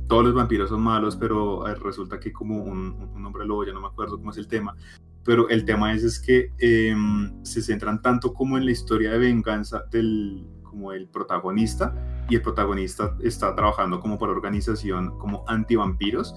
[0.09, 3.73] todos los vampiros son malos, pero eh, resulta que como un, un hombre lobo, ya
[3.75, 4.75] no me acuerdo cómo es el tema,
[5.25, 9.19] pero el tema es, es que em, se centran tanto como en la historia de
[9.19, 11.95] venganza del como el protagonista
[12.29, 16.35] y el protagonista está trabajando como por organización como antivampiros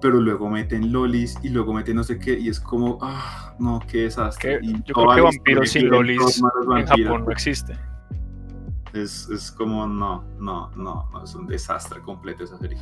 [0.00, 3.80] pero luego meten lolis y luego meten no sé qué y es como ah no
[3.88, 6.40] qué desastre Que yo creo que vampiros sin lolis
[6.76, 6.86] En.
[6.86, 7.76] Japón no existe.
[8.92, 12.78] es, es como no no no no es un desastre completo esa serie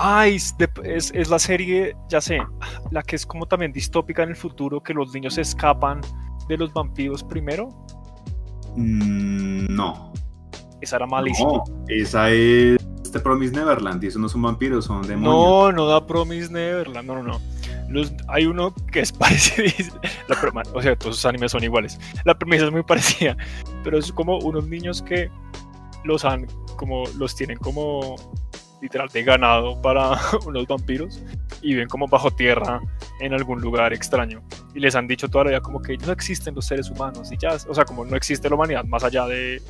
[0.00, 2.38] Ay, es, es, es la serie, ya sé,
[2.92, 6.00] la que es como también distópica en el futuro, que los niños escapan
[6.48, 7.68] de los vampiros primero.
[8.76, 10.12] Mm, no
[10.80, 11.50] Esa era malísima.
[11.50, 15.86] no esa es este Promise Neverland y eso no son vampiros son demonios No, no
[15.86, 17.40] da Promise Neverland, no, no, no.
[17.88, 21.98] Los, hay uno que es parecido, la o sea, todos sus animes son iguales.
[22.24, 23.36] La premisa es muy parecida,
[23.82, 25.30] pero es como unos niños que
[26.04, 28.16] los han, como, los tienen como
[28.80, 31.22] literal de ganado para unos vampiros
[31.62, 32.80] y viven como bajo tierra
[33.20, 34.42] en algún lugar extraño.
[34.74, 37.38] Y les han dicho toda la vida como que no existen los seres humanos y
[37.38, 39.62] ya, o sea, como no existe la humanidad más allá de,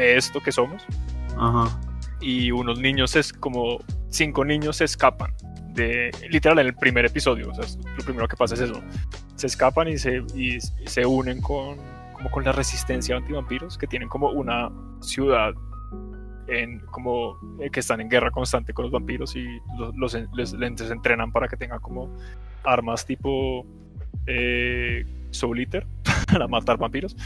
[0.00, 0.84] de esto que somos.
[1.36, 1.78] Ajá.
[2.20, 5.32] Y unos niños es como cinco niños se escapan
[5.74, 7.64] de literal en el primer episodio, o sea,
[7.96, 8.80] lo primero que pasa es eso.
[9.36, 11.78] Se escapan y se, y se unen con
[12.14, 15.54] como con la resistencia antivampiros que tienen como una ciudad
[16.48, 19.46] en como eh, que están en guerra constante con los vampiros y
[19.78, 22.14] los, los les, les entrenan para que tengan como
[22.64, 23.64] armas tipo
[24.26, 25.86] eh, Soul Eater
[26.30, 27.16] para matar vampiros.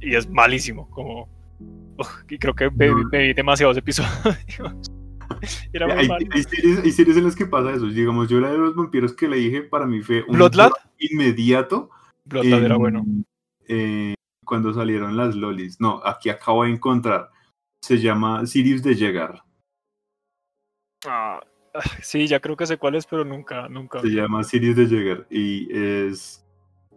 [0.00, 1.28] Y es malísimo como
[2.28, 4.10] y creo que me, me vi demasiados episodios
[5.72, 7.86] Era muy hay, hay, series, hay, series, en las que pasa eso.
[7.86, 11.90] Digamos, yo la de los vampiros que le dije para mí fue un Bloodlad inmediato.
[12.24, 13.04] Bloodlad era bueno.
[13.68, 15.80] Eh, cuando salieron las lolis.
[15.80, 17.30] No, aquí acabo de encontrar.
[17.82, 19.44] Se llama Sirius de Llegar.
[21.06, 21.40] Ah,
[22.02, 24.00] sí, ya creo que sé cuál es, pero nunca, nunca.
[24.00, 26.44] Se llama Sirius de Llegar y es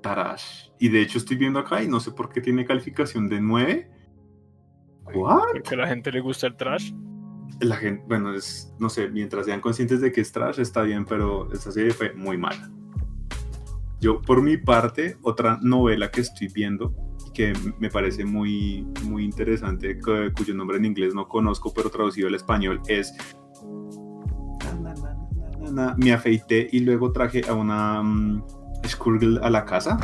[0.02, 0.70] Tarash.
[0.80, 3.92] Y de hecho estoy viendo acá y no sé por qué tiene calificación de 9.
[5.14, 5.42] ¿What?
[5.54, 6.92] Porque a la gente le gusta el trash
[7.62, 11.06] la gente, bueno, es, no sé, mientras sean conscientes de que es trash está bien,
[11.06, 12.72] pero esta serie fue muy mala.
[14.00, 16.94] Yo, por mi parte, otra novela que estoy viendo
[17.34, 22.36] que me parece muy, muy interesante, cuyo nombre en inglés no conozco, pero traducido al
[22.36, 23.14] español es
[25.98, 28.44] Me afeité y luego traje a una um,
[29.42, 29.98] a la casa.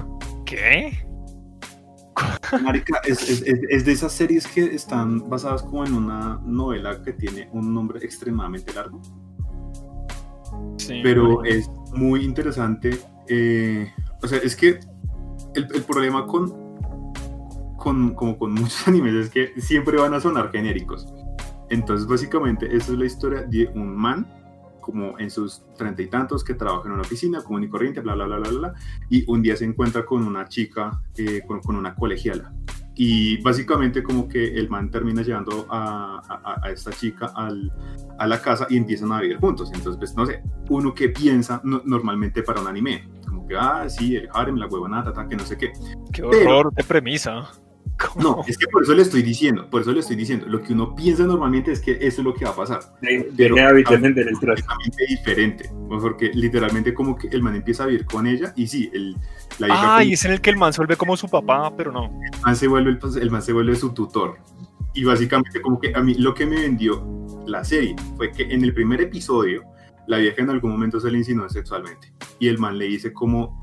[0.45, 1.06] ¿Qué?
[2.63, 7.73] Marica, es, de esas series que están basadas como en una novela que tiene un
[7.73, 9.01] nombre extremadamente largo.
[11.03, 12.97] pero es muy interesante.
[13.27, 14.79] Eh, o sea, es que
[15.53, 16.53] el, problema con,
[17.77, 21.07] con, como con muchos animes es que siempre van a sonar genéricos.
[21.69, 24.25] Entonces, básicamente, esa es la historia de un man
[24.87, 28.15] como en sus treinta y tantos que trabaja en una oficina común y corriente, bla,
[28.15, 28.73] bla, bla, bla, bla,
[29.09, 32.53] y un día se encuentra con una chica, eh, con, con, una colegiala.
[32.95, 37.69] Y básicamente como que el man termina llevando a, a, a esta chica al,
[38.17, 39.69] a la casa y empiezan a vivir juntos.
[39.73, 44.15] Entonces, pues no sé, uno que piensa normalmente para un anime, como que, ah, sí,
[44.15, 45.73] el harem, la huevonata, que no sé qué.
[46.13, 47.49] Qué horror de premisa.
[48.15, 50.73] No, es que por eso le estoy diciendo, por eso le estoy diciendo, lo que
[50.73, 52.79] uno piensa normalmente es que eso es lo que va a pasar.
[53.35, 58.67] pero es diferente, porque literalmente como que el man empieza a vivir con ella y
[58.67, 59.15] sí, el,
[59.59, 61.91] la Ah, y es en el que el man se vuelve como su papá, pero
[61.91, 62.05] no.
[62.05, 64.37] El man se vuelve, el, man se vuelve su tutor.
[64.93, 67.05] Y básicamente como que a mí lo que me vendió
[67.45, 69.63] la serie fue que en el primer episodio
[70.07, 73.59] la vieja en algún momento se le insinuó sexualmente y el man le dice como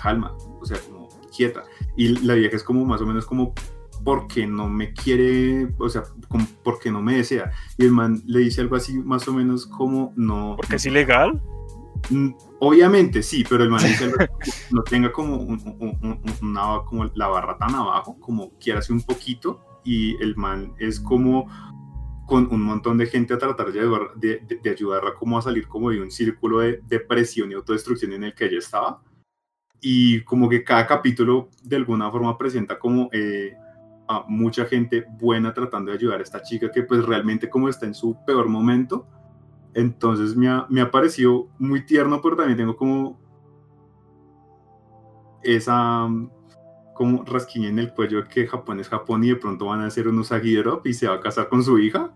[0.00, 1.64] calma, o sea, como quieta
[1.98, 3.52] y la vieja es como más o menos como
[4.04, 7.50] porque no me quiere, o sea, como porque no me desea.
[7.76, 10.54] Y el man le dice algo así más o menos como no...
[10.56, 11.42] ¿Porque es ilegal?
[12.08, 12.30] Mm,
[12.60, 14.16] obviamente sí, pero el man dice algo
[14.70, 20.14] no tenga como, una, como la barra tan abajo, como quiera hacer un poquito, y
[20.22, 21.48] el man es como
[22.28, 23.80] con un montón de gente a tratar de,
[24.14, 28.22] de, de ayudarla como a salir como de un círculo de depresión y autodestrucción en
[28.22, 29.02] el que ella estaba
[29.80, 33.56] y como que cada capítulo de alguna forma presenta como eh,
[34.08, 37.86] a mucha gente buena tratando de ayudar a esta chica que pues realmente como está
[37.86, 39.06] en su peor momento.
[39.74, 43.20] Entonces me ha, me ha parecido muy tierno, pero también tengo como
[45.42, 46.08] esa
[46.94, 50.08] como rasquiña en el cuello que Japón es Japón y de pronto van a hacer
[50.08, 52.10] un Usagi Drop y se va a casar con su hija.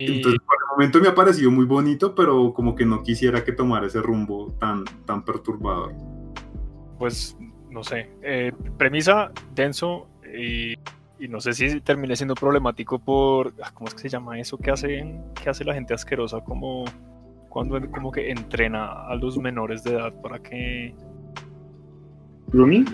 [0.00, 0.40] Entonces,
[0.80, 4.50] momento me ha parecido muy bonito, pero como que no quisiera que tomara ese rumbo
[4.58, 5.92] tan, tan perturbador.
[6.98, 7.36] Pues,
[7.68, 8.08] no sé.
[8.22, 10.74] Eh, premisa denso y,
[11.28, 13.52] no sé si termine siendo problemático por.
[13.62, 14.56] Ah, ¿Cómo es que se llama eso?
[14.56, 16.40] ¿Qué hace, qué hace la gente asquerosa?
[16.40, 16.86] Como
[17.50, 20.94] cuando como que entrena a los menores de edad para que.
[22.46, 22.86] ¿Grooming?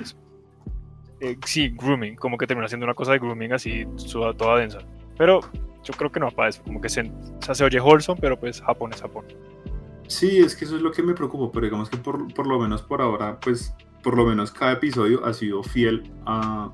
[1.20, 2.16] Eh, sí, grooming.
[2.16, 3.86] Como que termina siendo una cosa de grooming así,
[4.36, 4.80] toda densa.
[5.16, 5.40] Pero
[5.82, 7.10] yo creo que no para eso, como que se,
[7.62, 9.24] oye wholesome, pero pues Japón es Japón.
[10.08, 12.58] Sí, es que eso es lo que me preocupa, pero digamos que por, por lo
[12.58, 16.70] menos por ahora, pues por lo menos cada episodio ha sido fiel a,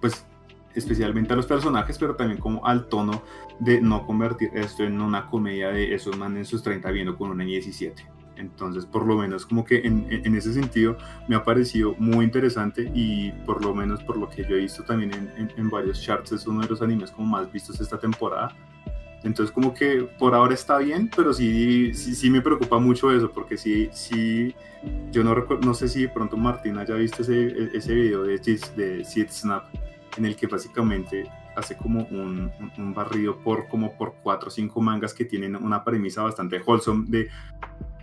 [0.00, 0.26] pues
[0.74, 3.22] especialmente a los personajes, pero también como al tono
[3.60, 7.30] de no convertir esto en una comedia de esos manes en sus 30 viendo con
[7.30, 8.15] una 17.
[8.36, 10.96] Entonces, por lo menos como que en, en, ese sentido
[11.28, 14.82] me ha parecido muy interesante y por lo menos por lo que yo he visto
[14.84, 18.54] también en, en, varios charts es uno de los animes como más vistos esta temporada.
[19.22, 23.30] Entonces como que por ahora está bien, pero sí, sí, sí me preocupa mucho eso,
[23.32, 24.54] porque sí, sí,
[25.10, 29.04] yo no, no sé si de pronto Martín haya visto ese, ese video de, de
[29.04, 29.64] Seed Snap,
[30.16, 34.50] en el que básicamente hace como un, un, un, barrido por como por cuatro o
[34.50, 37.28] cinco mangas que tienen una premisa bastante wholesome de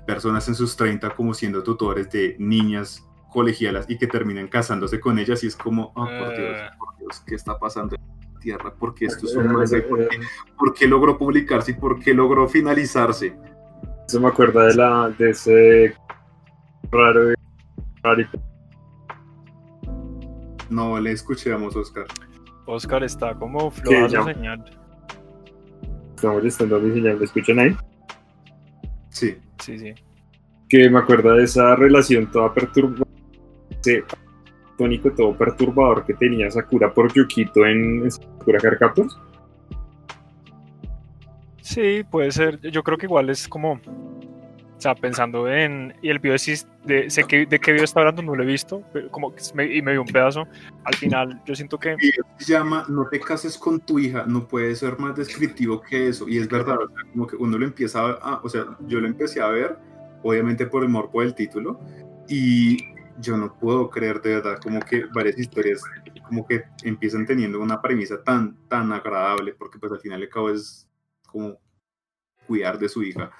[0.05, 5.17] personas en sus 30 como siendo tutores de niñas colegialas y que terminan casándose con
[5.17, 7.95] ellas y es como, oh, por Dios, por Dios, ¿qué está pasando?
[8.43, 10.19] tierra, porque esto es un ¿por qué,
[10.57, 13.35] por qué logró publicarse y por qué logró finalizarse.
[14.07, 15.95] Eso me acuerda de la de ese
[16.91, 17.35] raro de
[20.69, 22.05] No le escuchamos, Oscar.
[22.65, 24.23] Oscar está como floja ya?
[24.23, 24.63] señal.
[26.15, 27.77] Estamos molestando a mi señal, ¿me escuchan ahí?
[29.09, 29.37] Sí.
[29.59, 29.93] Sí, sí.
[30.69, 33.09] Que me acuerda de esa relación toda perturbadora,
[33.79, 34.03] ese
[34.77, 39.17] tónico todo perturbador que tenía Sakura por Yukito en, en Sakura Card Captors.
[41.61, 42.59] Sí, puede ser.
[42.59, 43.79] Yo creo que igual es como.
[44.83, 45.95] Sea, pensando en.
[46.01, 46.35] Y el video
[46.83, 48.83] de, sé que, de qué video está hablando, no lo he visto.
[48.91, 50.45] pero como me- y me dio un pedazo.
[50.83, 51.95] Al final, yo siento que.
[52.37, 56.27] Se llama No te cases con tu hija, no puede ser más descriptivo que eso.
[56.27, 58.99] Y es verdad, o sea, como que uno lo empieza a, a- o sea, yo
[58.99, 59.77] lo empecé a ver,
[60.21, 61.79] obviamente por el morbo del título,
[62.27, 62.77] y
[63.19, 65.81] yo no puedo creer de verdad como que varias historias
[66.27, 70.49] como que empiezan teniendo una premisa tan, tan agradable, porque pues al final al cabo
[70.49, 70.89] es
[71.27, 71.57] como
[72.47, 73.31] cuidar de su hija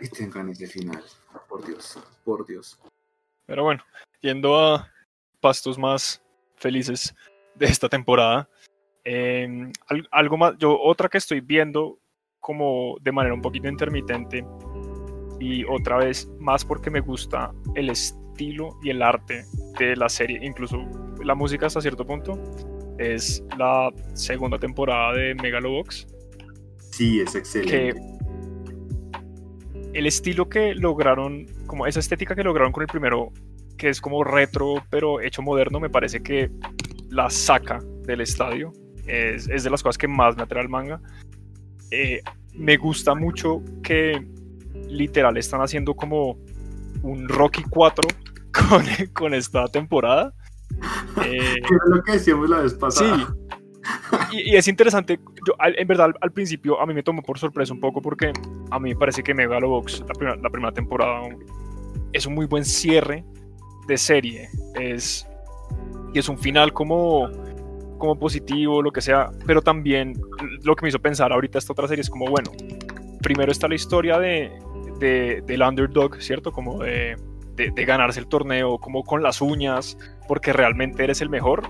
[0.00, 1.02] y tengan ese final.
[1.48, 2.78] Por Dios, por Dios.
[3.46, 3.82] Pero bueno,
[4.20, 4.88] yendo a
[5.40, 6.22] pastos más
[6.56, 7.14] felices
[7.54, 8.48] de esta temporada.
[9.04, 9.48] eh,
[9.88, 11.98] al- algo más, yo otra que estoy viendo
[12.38, 14.44] como de manera un poquito intermitente
[15.40, 19.44] y otra vez más porque me gusta el estilo y el arte
[19.78, 20.76] de la serie, incluso
[21.24, 22.38] la música hasta cierto punto,
[22.98, 26.06] es la segunda temporada de Megalobox
[26.92, 27.94] Sí, es que excelente.
[29.92, 33.32] El estilo que lograron, como esa estética que lograron con el primero,
[33.76, 36.50] que es como retro pero hecho moderno, me parece que
[37.08, 38.72] la saca del estadio.
[39.06, 41.00] Es, es de las cosas que más me atrae al manga.
[41.90, 42.20] Eh,
[42.54, 44.24] me gusta mucho que
[44.88, 46.38] literal están haciendo como
[47.02, 48.08] un Rocky 4
[48.68, 50.32] con, con esta temporada.
[51.24, 53.04] Eh, Era lo que decíamos la vez Sí.
[54.32, 57.80] Y, es interesante, yo, en verdad al, principio a mí me tomó por sorpresa un
[57.80, 58.32] poco porque
[58.70, 61.22] a mí me parece que Megalobox, la la primera temporada,
[62.12, 63.24] es un muy buen cierre
[63.86, 64.48] de serie.
[64.74, 65.26] Es,
[66.12, 67.28] y es un final como,
[67.98, 70.14] como positivo, lo que sea, pero también
[70.64, 72.50] lo que me hizo pensar ahorita esta otra serie es como, bueno,
[73.20, 74.50] primero está la historia de,
[74.98, 76.52] de- del underdog, ¿cierto?
[76.52, 77.16] Como de-
[77.56, 81.62] de ganarse el torneo, como con las uñas, porque realmente eres el mejor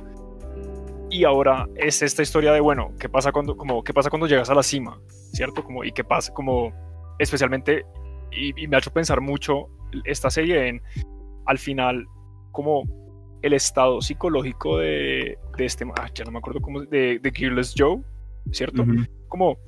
[1.11, 4.49] y ahora es esta historia de bueno qué pasa cuando como qué pasa cuando llegas
[4.49, 5.01] a la cima
[5.33, 6.73] cierto como y qué pasa como
[7.19, 7.85] especialmente
[8.31, 9.69] y, y me ha hecho pensar mucho
[10.05, 10.83] esta serie en
[11.47, 12.07] al final
[12.53, 12.85] como
[13.43, 17.75] el estado psicológico de, de este ah, ya no me acuerdo cómo de, de Gearless
[17.77, 18.01] Joe
[18.53, 18.85] cierto
[19.29, 19.59] como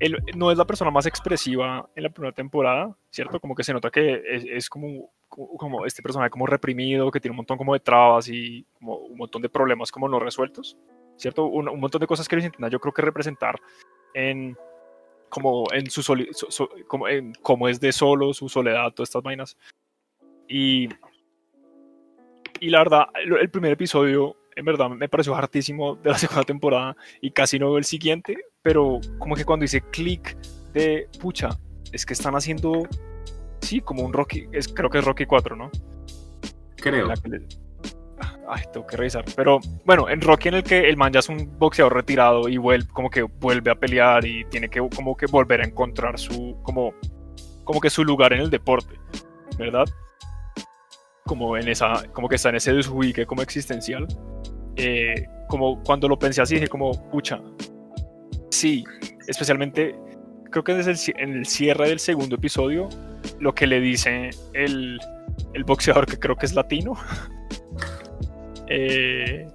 [0.00, 3.40] él no es la persona más expresiva en la primera temporada, ¿cierto?
[3.40, 7.32] Como que se nota que es, como, como, como este personaje como reprimido, que tiene
[7.32, 10.76] un montón como de trabas y como un montón de problemas como no resueltos,
[11.16, 11.46] ¿cierto?
[11.46, 13.56] Un, montón de cosas que intenta yo creo que representar
[14.14, 14.56] en
[15.28, 19.22] como en su soli- so- como en cómo es de solo, su soledad, todas estas
[19.22, 19.56] vainas.
[20.48, 20.88] Y,
[22.60, 26.44] y la verdad, el, el primer episodio en verdad me pareció hartísimo de la segunda
[26.44, 30.36] temporada y casi no veo el siguiente, pero como que cuando hice clic
[30.72, 31.50] de pucha,
[31.92, 32.88] es que están haciendo,
[33.60, 35.70] sí, como un Rocky, es, creo que es Rocky 4, ¿no?
[36.76, 37.12] Creo.
[38.48, 39.24] Ay, tengo que revisar.
[39.36, 42.56] Pero bueno, en Rocky en el que el man ya es un boxeador retirado y
[42.56, 46.56] vuelve, como que vuelve a pelear y tiene que como que volver a encontrar su,
[46.62, 46.94] como,
[47.64, 48.98] como que su lugar en el deporte,
[49.58, 49.84] ¿verdad?
[51.26, 54.06] Como en esa, como que está en ese desubique como existencial.
[54.76, 57.40] Eh, como cuando lo pensé así, dije como, pucha,
[58.54, 58.84] sí,
[59.26, 59.94] especialmente
[60.50, 62.88] creo que el, ci- en el cierre del segundo episodio,
[63.40, 64.98] lo que le dice el,
[65.52, 66.94] el boxeador que creo que es latino.
[68.66, 69.46] Eh,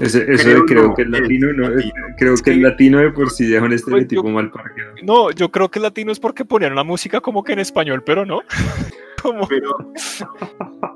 [0.00, 1.92] Ese, eso Creo de creo no, que el es latino, no, latino.
[2.16, 2.62] creo que el Sí.
[2.62, 4.92] latino de por sí deja un estereotipo yo- mal parqueado.
[5.02, 8.04] no, yo creo que el latino es porque ponían la música como que en español,
[8.04, 8.40] pero no.
[9.22, 9.76] Como, Pero,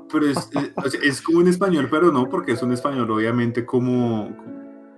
[0.09, 0.37] pero es,
[0.85, 4.29] es- sea, es como en español, pero no, porque es un español obviamente como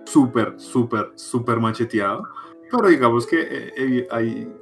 [0.06, 2.24] súper, súper, súper macheteado.
[2.70, 4.52] Pero digamos que eh, eh, hay,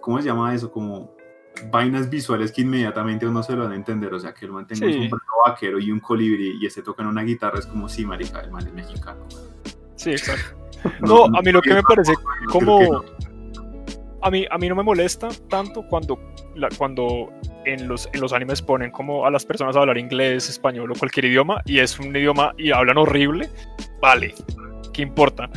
[0.00, 0.70] ¿cómo se llama eso?
[0.70, 1.14] Como
[1.70, 4.14] vainas visuales que inmediatamente uno se lo van a entender.
[4.14, 7.10] O sea, que el man tenga un sombrero vaquero y un colibrí y esté tocando
[7.10, 9.26] una guitarra, es como, sí, marica, el man es mexicano.
[9.96, 10.58] sí, exacto.
[11.00, 12.12] No, a mí lo que me parece
[12.50, 13.04] como no.
[14.22, 16.18] A mí a mí no me molesta tanto cuando
[16.78, 17.30] cuando
[17.64, 20.94] en los en los animes ponen como a las personas a hablar inglés, español o
[20.94, 23.48] cualquier idioma y es un idioma y hablan horrible,
[24.00, 24.34] vale,
[24.92, 25.50] qué importa.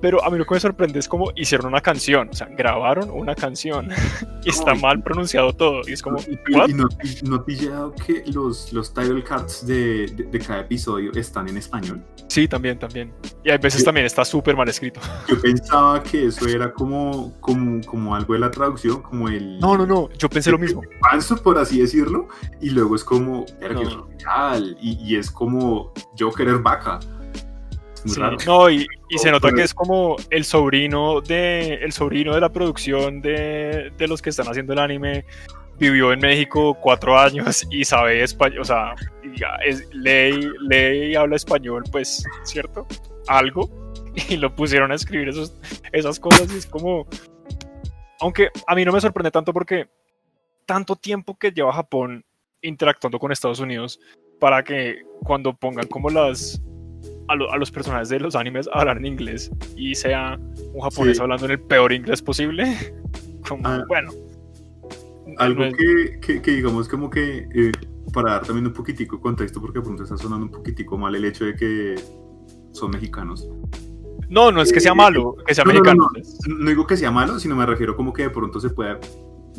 [0.00, 3.10] Pero a mí lo que me sorprende es como hicieron una canción, o sea, grabaron
[3.10, 3.88] una canción
[4.44, 5.80] y está mal pronunciado todo.
[5.86, 6.68] Y es como, Y, ¿what?
[6.68, 10.38] y no, y no te he llegado que los, los title cards de, de, de
[10.38, 12.02] cada episodio están en español.
[12.28, 13.12] Sí, también, también.
[13.44, 13.84] Y a veces Sí.
[13.84, 15.00] también está súper mal escrito.
[15.28, 19.76] Yo pensaba que eso era como, como, como algo de la traducción, como el No,
[19.78, 20.82] no, no, yo pensé lo mismo.
[21.02, 22.28] avanzo, por así decirlo,
[22.60, 23.80] y luego es como, No.
[23.80, 26.98] es real, y, y es como yo querer vaca.
[28.06, 28.36] Muy Sí, raro.
[28.46, 32.40] no, y, y se No, nota que es como el sobrino de el sobrino de
[32.40, 35.24] la producción de, de los que están haciendo el anime.
[35.78, 38.94] Vivió en México cuatro años y sabe español, o sea,
[39.66, 42.86] es, lee, lee y habla español, pues, ¿cierto?
[43.28, 43.68] Algo.
[44.30, 45.52] Y lo pusieron a escribir esos,
[45.92, 47.06] esas cosas y es como...
[48.20, 49.90] Aunque a mí no me sorprende tanto porque
[50.64, 52.24] tanto tiempo que lleva Japón
[52.62, 54.00] interactuando con Estados Unidos
[54.40, 56.62] para que cuando pongan como las
[57.28, 60.38] a, lo- a los personajes de los animes a hablar en inglés y sea
[60.74, 61.22] un japonés Sí.
[61.22, 62.76] hablando en el peor inglés posible.
[63.48, 64.10] Como, Ah, bueno.
[65.38, 67.72] Algo no es- que, que, que digamos como que, eh,
[68.12, 71.14] para dar también un poquitico de contexto, porque de pronto está sonando un poquitico mal
[71.14, 71.94] el hecho de que
[72.72, 73.48] son mexicanos.
[74.28, 76.08] no, no es que sea malo, que sea No, no, no, mexicano.
[76.48, 76.54] no.
[76.58, 78.98] No digo que sea malo, sino me refiero como que de pronto se puede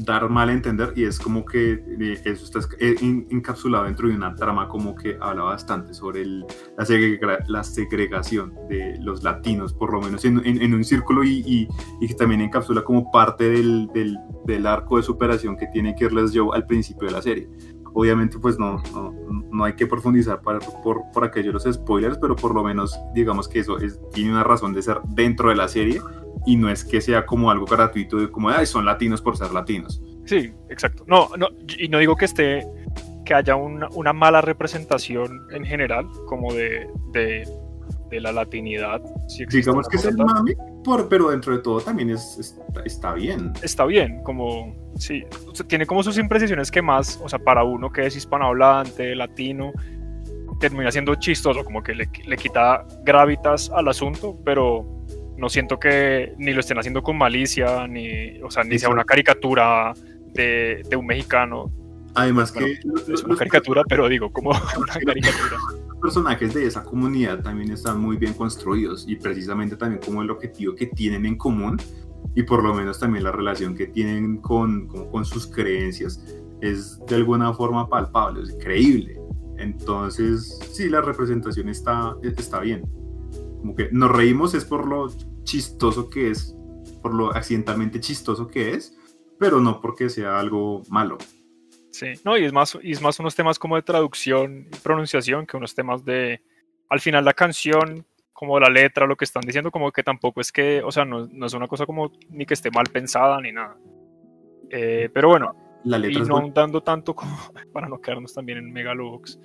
[0.05, 4.07] dar mal a entender y es como que eh, eso está eh, en- encapsulado dentro
[4.07, 6.45] de una trama como que habla bastante sobre el-
[6.77, 11.23] la, segrega- la segregación de los latinos, por lo menos en, en- en un círculo
[11.23, 11.67] y, y-
[12.01, 16.31] y que también encapsula como parte del, del- del arco de superación que tiene Kirles
[16.33, 17.49] Joe al principio de la serie.
[17.93, 19.11] Obviamente pues no, no,
[19.51, 23.59] no hay que profundizar para, por, por aquello spoilers, pero por lo menos digamos que
[23.59, 25.99] eso es, tiene una razón de ser dentro de la serie
[26.45, 29.51] y no es que sea como algo gratuito de como, ay, son latinos por ser
[29.51, 30.01] latinos.
[30.25, 31.03] Sí, exacto.
[31.07, 31.47] No, no,
[31.77, 32.67] y no digo que esté
[33.25, 37.45] que haya una, una mala representación en general, como de, de,
[38.09, 39.01] de la latinidad.
[39.27, 40.53] si Digamos que es el mami,
[40.83, 43.51] por, pero dentro de todo también es, está, está bien.
[43.61, 47.65] está bien, como, sí, o sea, tiene como sus imprecisiones que más, o sea, para
[47.65, 49.73] uno que es hispanohablante, latino,
[50.61, 54.96] termina siendo chistoso, como que le, le quita gravitas al asunto, pero
[55.37, 59.03] no siento que ni lo estén haciendo con malicia, ni, o sea, ni sea una
[59.03, 59.93] caricatura
[60.33, 61.71] de, de un mexicano,
[62.17, 65.57] Además Bueno, que los, es una los caricatura, pero digo, como una caricatura.
[66.01, 70.73] personajes de esa comunidad también están muy bien construidos y precisamente también como el objetivo
[70.73, 71.77] que tienen en común
[72.33, 76.23] y por lo menos también la relación que tienen con, con, con sus creencias
[76.61, 79.19] es de alguna forma palpable, es creíble.
[79.57, 82.83] Entonces, sí, la representación está, está bien.
[83.59, 85.07] Como que nos reímos es por lo
[85.43, 86.55] chistoso que es,
[87.01, 88.97] por lo accidentalmente chistoso que es,
[89.39, 91.17] pero no porque sea algo malo.
[91.91, 95.47] Sí, no, y es más, y es más unos temas como de traducción y pronunciación
[95.47, 96.41] que unos temas de,
[96.89, 100.51] al final la canción, como la letra, lo que están diciendo, como que tampoco es
[100.51, 103.51] que, o sea, no, no es una cosa como ni que esté mal pensada ni
[103.51, 103.77] nada.
[104.69, 105.55] Eh, pero bueno,
[105.85, 106.53] La y letra es no buena.
[106.53, 107.35] dando tanto como
[107.73, 109.39] para no quedarnos también en Megalobox.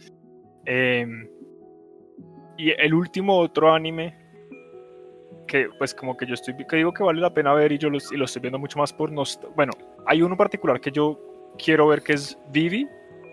[0.67, 1.07] Eh,
[2.59, 4.17] y el último otro anime
[5.47, 7.91] que pues como que yo estoy que digo que vale la pena ver y yo
[7.91, 9.73] lo, y lo estoy viendo mucho más por nost bueno
[10.07, 11.19] hay uno particular que yo
[11.63, 12.89] quiero ver que es Vivi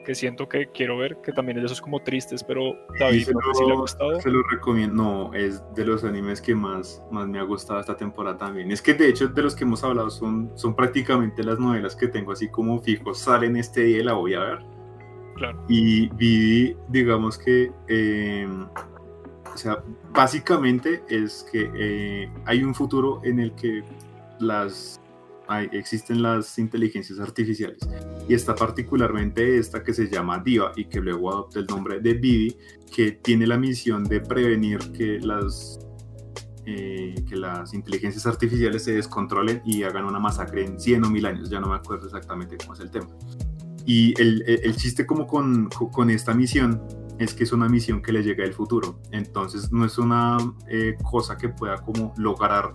[0.05, 3.53] que siento que quiero ver que también es de esos como tristes pero David no
[3.53, 4.95] sé si le ha lo- gustado Se lo recomiendo.
[5.03, 8.71] No, es de los animes que más, más me ha gustado esta temporada también.
[8.71, 12.07] Es que de hecho de los que hemos hablado son, son prácticamente las novelas que
[12.07, 13.19] tengo así como fijos.
[13.19, 14.59] Salen este día y la voy a ver.
[15.35, 18.47] claro Y vi, digamos que, eh,
[19.53, 19.83] o sea,
[20.13, 23.83] básicamente es que eh, hay un futuro en el que
[25.71, 27.79] existen las inteligencias artificiales
[28.27, 32.13] y está particularmente esta que se llama Diva y que luego adopta el nombre de
[32.13, 32.55] Vivi,
[32.93, 35.79] que tiene la misión de prevenir que las
[36.67, 41.25] eh, que las inteligencias artificiales se descontrolen y hagan una masacre en 100 o 1000
[41.25, 43.07] años, ya no me acuerdo exactamente cómo es el tema.
[43.87, 46.79] Y el, el- el chiste como con- con esta misión
[47.19, 48.99] es que es una misión que le llega del futuro.
[49.11, 52.71] Entonces no es una eh, cosa que pueda como lograr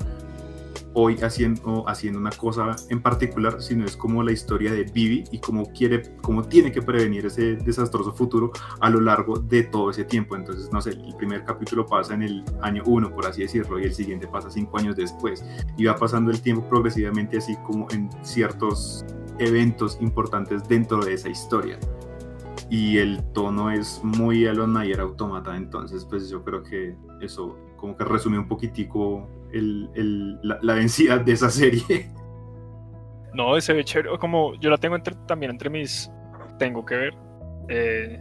[0.95, 5.39] hoy haciendo, haciendo una cosa en particular, sino es como la historia de Vivi y
[5.39, 10.05] cómo quiere, cómo tiene que prevenir ese desastroso futuro a lo largo de todo ese
[10.05, 10.37] tiempo.
[10.37, 13.85] Entonces, no sé, el primer capítulo pasa en el año 1, por así decirlo, y
[13.85, 15.45] el siguiente pasa cinco años después.
[15.77, 19.05] Y va pasando el tiempo progresivamente así como en ciertos
[19.39, 21.79] eventos importantes dentro de esa historia.
[22.77, 27.97] Y el tono es muy Alon Nayer Automata, entonces pues yo creo que eso como
[27.97, 32.11] que resume un poquitico la, densidad de esa serie.
[33.33, 36.11] no se ve chévere como yo la tengo entre, también entre mis
[36.59, 37.15] tengo que ver
[37.69, 38.21] eh,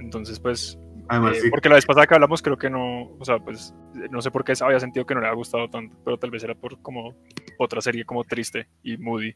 [0.00, 0.76] entonces pues
[1.08, 3.74] Además, Eh, sí, Porque la vez pasada que hablamos creo que no, o sea, pues
[4.10, 6.42] no sé por qué había sentido que no le había gustado tanto, pero tal vez
[6.42, 7.14] era por como
[7.58, 9.34] otra serie como triste y moody.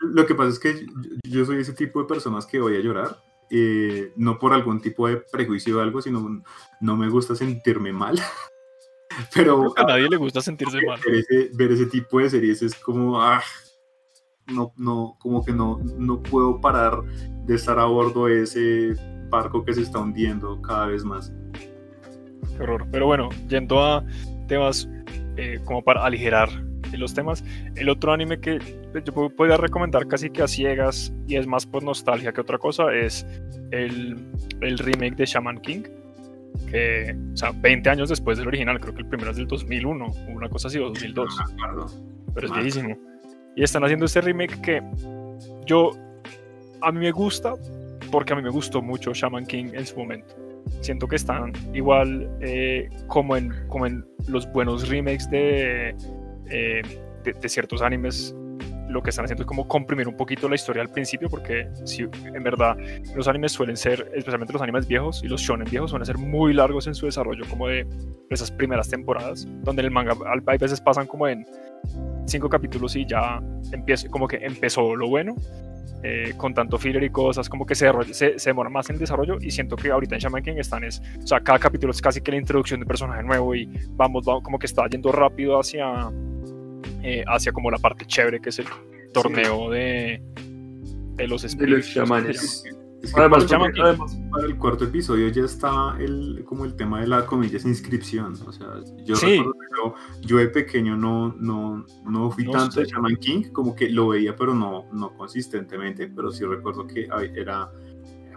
[0.00, 0.86] lo que pasa es que
[1.24, 3.16] yo, soy ese tipo de personas que voy a llorar,
[3.50, 6.42] eh, no por algún tipo de prejuicio o algo, sino
[6.80, 8.18] no me gusta sentirme mal.
[9.34, 11.00] Pero a nadie le gusta sentirse mal.
[11.04, 13.42] ver ese, ver ese tipo de series es como, ah,
[14.46, 17.02] no, no, como que no, no puedo parar
[17.46, 18.94] de estar a bordo de ese
[19.28, 21.32] barco que se está hundiendo cada vez más.
[22.56, 22.86] Qué horror.
[22.90, 24.04] Pero bueno, yendo a
[24.48, 24.88] temas
[25.36, 26.48] eh, como para aligerar
[26.96, 28.58] los temas, el otro anime que
[29.04, 32.56] yo po- podría recomendar casi que a ciegas y es más por nostalgia que otra
[32.58, 33.26] cosa es
[33.72, 34.16] el,
[34.62, 35.82] el remake de Shaman King.
[36.70, 40.10] Que, o sea, 20 años después del original, creo que el primero es del 2001,
[40.28, 41.28] una cosa así, o 2002.
[41.38, 41.86] No me acuerdo.
[42.34, 42.96] pero es viejísimo.
[43.56, 44.82] Y están haciendo este remake que
[45.66, 45.90] yo,
[46.80, 47.54] a mí me gusta
[48.10, 50.34] porque a mí me gustó mucho Shaman King en su momento.
[50.80, 55.94] Siento que están igual eh, como, en, como en los buenos remakes de,
[56.50, 56.82] eh,
[57.24, 58.34] de, de ciertos animes.
[58.88, 62.02] Lo que están haciendo es como comprimir un poquito la historia al principio, porque si
[62.02, 62.76] en verdad
[63.16, 66.54] los animes suelen ser, especialmente los animes viejos y los shonen viejos, suelen ser muy
[66.54, 67.84] largos en su desarrollo, como de
[68.30, 70.14] esas primeras temporadas, donde en el manga
[70.46, 71.44] hay veces pasan como en
[72.26, 73.42] cinco capítulos y ya
[73.72, 75.34] empieza, como que empezó lo bueno,
[76.02, 79.38] eh, con tanto filler y cosas, como que se, se, se demora más en desarrollo
[79.40, 82.20] y siento que ahorita en Shaman King están es, o sea, cada capítulo es casi
[82.20, 85.58] que la introducción de un personaje nuevo y vamos, vamos como que está yendo rápido
[85.58, 86.10] hacia,
[87.02, 88.66] eh, hacia como la parte chévere que es el
[89.12, 90.22] torneo de,
[91.14, 91.96] de los De espíritus.
[91.96, 92.64] los chamanes.
[93.06, 97.06] Es que Además, porque- para el cuarto episodio ya está el, como el tema de
[97.06, 98.34] la comillas inscripción.
[98.46, 98.66] O sea,
[99.04, 99.26] yo Sí.
[99.38, 99.94] recuerdo que yo,
[100.28, 102.86] yo de pequeño no, no, no fui No tanto de.
[102.86, 106.08] Shaman King, como que lo veía, pero no, no consistentemente.
[106.08, 107.70] Pero sí recuerdo que era, era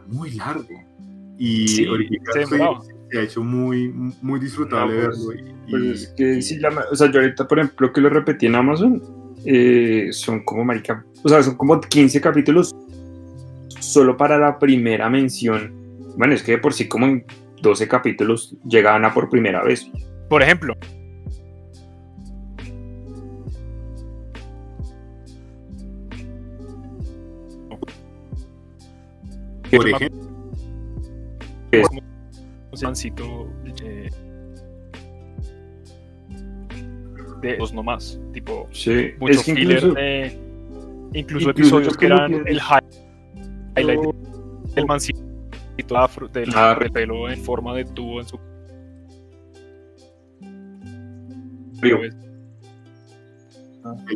[0.07, 0.67] muy largo.
[1.37, 2.31] Y Sí, ahorita
[3.11, 3.89] se ha hecho muy,
[4.21, 5.49] muy disfrutable No, pues, verlo.
[5.67, 8.01] Y, Pues y- es que sí, la ma- o sea, yo ahorita, por ejemplo, que
[8.01, 9.01] lo repetí en Amazon,
[9.45, 12.75] eh, son como, marica, o sea, son como 15 capítulos
[13.89, 15.73] solo para la primera mención.
[16.17, 17.25] Bueno, es que de por sí como en
[17.61, 19.89] 12 capítulos llegaban a por primera vez.
[20.29, 20.75] Por ejemplo,
[29.71, 30.19] por ejemplo,
[37.41, 40.39] de dos nomás, tipo Sí, mucho es que incluso, de
[41.13, 42.98] incluso, incluso episodios que eran que- el hi-
[43.79, 44.15] highlight
[44.75, 48.37] del mancito afro del Ah, de pelo en forma de tubo en su
[51.81, 51.97] Río.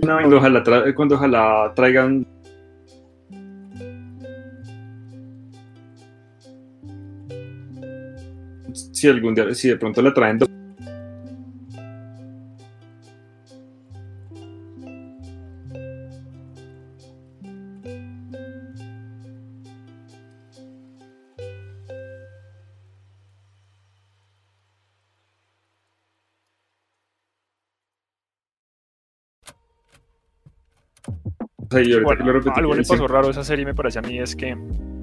[0.02, 2.26] cuando ojalá, tra- cuando ojalá traigan
[8.74, 10.40] si algún día, si de pronto la traen
[31.82, 34.20] y Bueno, lo repetí, algo le pasó raro a esa serie me parece a mí
[34.20, 34.58] es que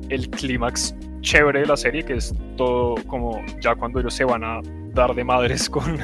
[0.09, 4.43] el clímax chévere de la serie que es todo como ya cuando ellos se van
[4.43, 4.61] a
[4.95, 5.99] dar de madres con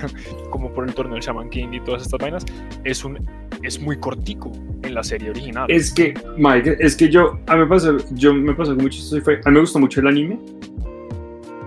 [0.50, 2.44] como por el torneo del Shaman King y todas estas vainas
[2.84, 3.18] es un
[3.62, 4.52] es muy cortico
[4.82, 8.34] en la serie original Es que, Mike, es que yo, a mí me pasó, yo
[8.34, 10.38] me pasó mucho, esto fue, a mí me gustó mucho el anime,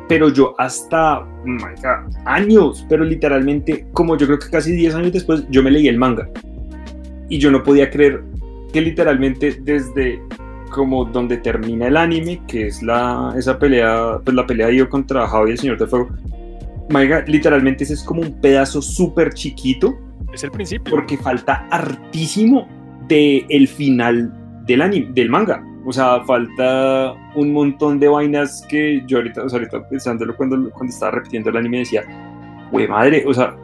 [0.09, 5.45] pero yo hasta, God, años, pero literalmente, como yo creo que casi 10 años después,
[5.49, 6.27] yo me leí el manga.
[7.29, 8.23] Y yo no podía creer
[8.71, 10.21] que literalmente desde
[10.71, 14.89] como donde termina el anime, que es la, esa pelea, pues la pelea de Io
[14.89, 16.09] contra Javi, el Señor de Fuego,
[16.89, 19.97] God, literalmente ese es como un pedazo súper chiquito
[20.33, 22.67] es el principio porque falta hartísimo
[23.07, 24.31] de el final
[24.65, 25.65] del anime, del manga.
[25.85, 30.69] O sea, falta un montón de vainas que yo ahorita, o sea, ahorita pensándolo cuando,
[30.71, 32.03] cuando estaba repitiendo el anime decía,
[32.71, 33.55] güey madre, o sea,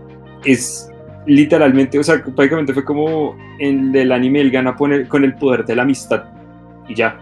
[0.44, 0.90] es
[1.26, 5.36] literalmente, o sea, prácticamente fue como en el anime él gana con el, con el
[5.36, 6.24] poder de la amistad
[6.88, 7.20] y ya.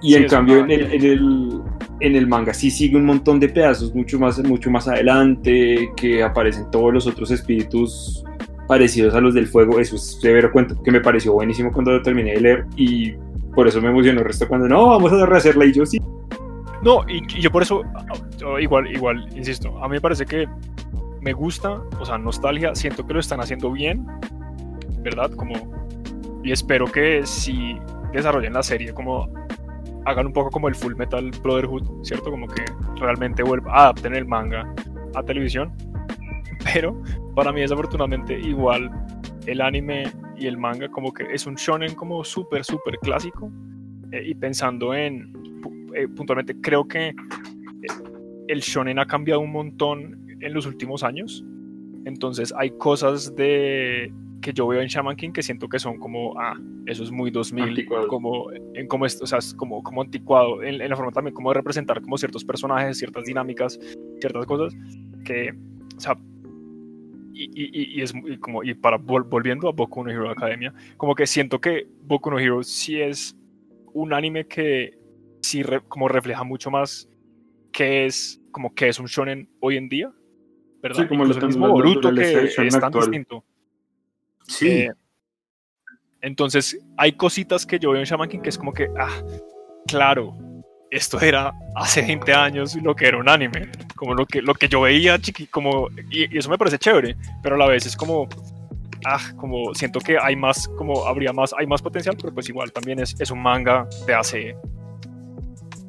[0.00, 1.60] Y Sí, en cambio en el, en, el,
[2.00, 6.22] en el manga sí sigue un montón de pedazos mucho más, mucho más adelante, que
[6.22, 8.24] aparecen todos los otros espíritus
[8.66, 9.78] parecidos a los del fuego.
[9.78, 13.12] Eso es severo cuento que me pareció buenísimo cuando lo terminé de leer y
[13.54, 15.98] por eso me emocionó el resto cuando no, vamos a rehacerla y yo sí.
[16.82, 17.82] No, y, y yo por eso,
[18.38, 20.48] yo igual, igual, insisto, a mí me parece que
[21.22, 24.04] me gusta, o sea, nostalgia, siento que lo están haciendo bien,
[24.98, 25.30] ¿verdad?
[25.30, 25.54] Como,
[26.42, 27.78] y espero que si
[28.12, 29.32] desarrollen la serie como
[30.04, 32.28] hagan un poco como el Full Metal Brotherhood, ¿cierto?
[32.28, 32.64] Como que
[32.96, 34.74] realmente vuelva, adapten el manga
[35.14, 35.72] a televisión.
[36.74, 37.00] Pero
[37.36, 38.90] para mí desafortunadamente igual
[39.46, 43.48] el anime y el manga como que es un shonen como súper, súper clásico.
[44.10, 45.32] Eh, y pensando en,
[45.94, 47.14] eh, puntualmente, creo que
[48.48, 51.44] el shonen ha cambiado un montón en los últimos años.
[52.04, 56.34] Entonces hay cosas de que yo veo en Shaman King que siento que son como,
[56.40, 56.54] ah,
[56.86, 58.08] eso es muy 2000, Anticuado.
[58.08, 61.32] como en como esto, o sea, es como, como anticuado, en, en la forma también
[61.32, 63.78] como de representar como ciertos personajes, ciertas dinámicas,
[64.20, 64.74] ciertas cosas
[65.24, 65.54] que,
[65.96, 66.18] o sea,
[67.34, 70.28] y, y- y- y es muy- como, y para vol- volviendo a Boku no Hero
[70.30, 73.36] Academia, como que siento que Boku no Hero sí es
[73.94, 74.98] un anime que
[75.40, 77.08] sí re- como refleja mucho más
[77.70, 80.12] que es, como que es un shonen hoy en día,
[80.82, 81.02] ¿verdad?
[81.02, 83.04] Sí, como lo- el mismo del que es tan actual.
[83.10, 83.44] distinto.
[84.46, 84.90] Sí, Eh,
[86.20, 89.22] entonces, hay cositas que yo veo en Shaman King que es como que, ah,
[89.86, 90.34] claro,
[90.90, 94.68] esto era hace 20 años lo que era un anime, como lo que, lo que
[94.68, 97.96] yo veía chiqui, como, y, y eso me parece chévere, pero a la vez es
[97.96, 98.28] como,
[99.04, 102.72] ah, como siento que hay más, como habría más, hay más potencial, pero pues igual
[102.72, 104.56] también es, es un manga de hace,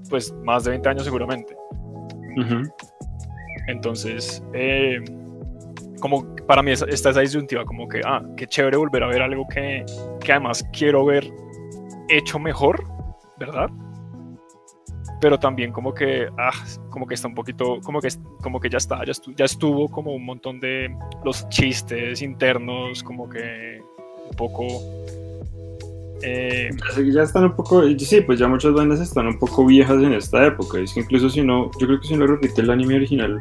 [0.10, 1.56] pues, más de 20 años seguramente.
[2.38, 2.64] Ujú.
[3.68, 5.00] Entonces, eh,
[6.00, 9.48] como para mí está esa disyuntiva, como que, ah, qué chévere volver a ver algo
[9.48, 9.86] que,
[10.20, 11.32] que además quiero ver
[12.10, 12.84] hecho mejor,
[13.40, 13.70] ¿verdad?
[15.22, 16.52] Pero también como que, ah,
[16.90, 18.10] como que está un poquito, como que,
[18.42, 20.94] como que ya está, ya estuvo como un montón de
[21.24, 23.82] los chistes internos, como que
[24.30, 24.64] un poco...
[26.24, 26.70] eh,
[27.12, 30.46] Ya están un poco, sí, pues ya muchas bandas están un poco viejas en esta
[30.46, 30.80] época.
[30.80, 33.40] Es que incluso si no, yo creo que si no repite el anime original,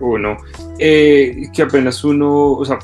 [0.00, 0.36] o no,
[0.78, 2.78] eh, que apenas uno, o sea,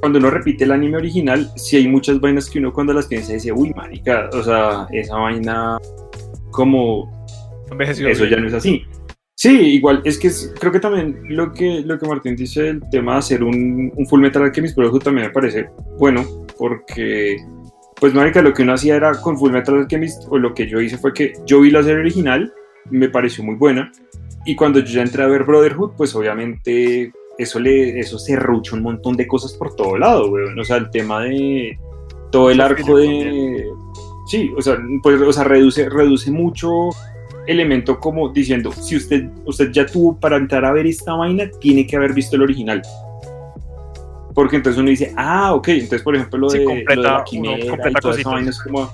[0.00, 3.32] cuando uno repite el anime original, sí hay muchas vainas que uno cuando las piensa
[3.32, 5.78] dice, uy, marica, o sea, esa vaina,
[6.50, 7.26] como,
[7.80, 8.30] eso bien.
[8.30, 8.84] ya no es así.
[9.34, 12.82] Sí, igual, es que es- creo que también lo que, lo que Martín dice, el
[12.90, 16.24] tema de hacer un, un Full Metal Alchemist Brotherhood también me parece bueno,
[16.58, 17.36] porque,
[18.00, 20.80] pues, marica, lo que uno hacía era con Full Metal Alchemist, o lo que yo
[20.80, 22.52] hice fue que yo vi la serie original,
[22.90, 23.90] me pareció muy buena,
[24.44, 28.76] y cuando yo ya entré a ver Brotherhood, pues, obviamente, eso, le, eso se rucha
[28.76, 30.58] un montón de cosas por todo lado, weón.
[30.58, 31.78] O sea, el tema de
[32.30, 33.64] todo el arco de...
[34.26, 36.90] Sí, o sea, pues, o sea reduce, reduce mucho
[37.46, 41.86] elemento como diciendo, si usted, usted ya tuvo para entrar a ver esta vaina, tiene
[41.86, 42.82] que haber visto el original.
[44.38, 47.08] Porque entonces uno dice, ah, ok, entonces por ejemplo lo, Sí, de, completa- lo de
[47.08, 48.32] la quimera y completa toda esa cositas.
[48.32, 48.88] vaina es como...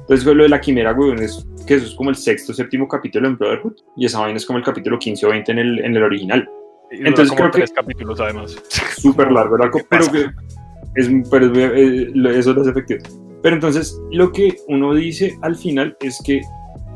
[0.00, 3.28] Entonces lo de la quimera, weón, es que eso es como el sexto, séptimo capítulo
[3.28, 5.96] en Brotherhood, y esa vaina es como el capítulo 15 o 20 en el, en
[5.96, 6.50] el original.
[6.90, 8.56] Entonces como creo que- tres capítulos además.
[8.98, 10.26] Súper largo ¿Qué pero que
[10.96, 13.00] es, pero es- eh, eso lo hace efectivo.
[13.40, 16.40] Pero entonces lo que uno dice al final es que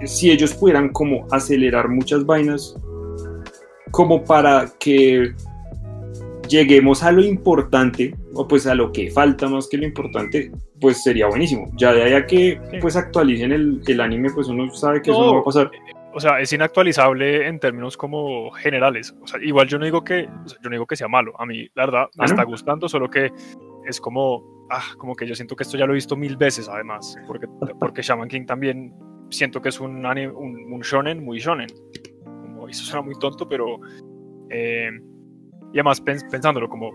[0.07, 2.75] si ellos pudieran como acelerar muchas vainas
[3.93, 5.33] como para que
[6.53, 11.03] lleguemos a lo importante o pues a lo que falta más que lo importante pues
[11.03, 15.01] sería buenísimo ya de ahí a que pues actualicen el, el anime pues uno sabe
[15.03, 15.27] que eso No.
[15.27, 15.71] no va a pasar
[16.15, 19.15] o sea, es inactualizable en términos como generales.
[19.23, 21.33] O sea, igual yo no digo que, o sea, yo no digo que sea malo.
[21.41, 22.33] A mí, la verdad, me Ah, ¿no?
[22.33, 23.31] está gustando, solo que
[23.89, 26.69] es como, ah, como que yo siento que esto ya lo he visto mil veces,
[26.69, 27.47] además, porque,
[27.81, 28.93] porque Shaman King también
[29.31, 31.69] siento que es un, ani- un, un shonen muy shonen.
[32.25, 33.81] Como, eso suena muy tonto, pero
[34.51, 34.91] eh,
[35.73, 36.91] y además pens- pensándolo como,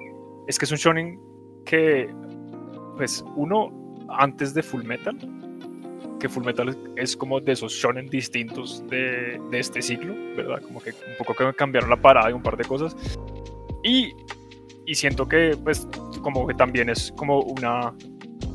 [0.47, 1.19] es que es un shonen
[1.65, 2.09] que,
[2.97, 3.71] pues, uno
[4.09, 5.17] antes de Full Metal
[6.19, 10.61] que Full Metal es como de esos shonen distintos de, de este ciclo, ¿verdad?
[10.63, 12.95] Como que un poco que cambiaron la parada y un par de cosas.
[13.83, 14.15] Y,
[14.87, 15.87] y siento que, pues,
[16.23, 17.93] como que también es como una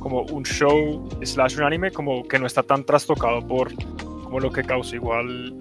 [0.01, 3.73] como un show slash un anime como que no está tan trastocado por
[4.25, 5.57] como lo que causó igual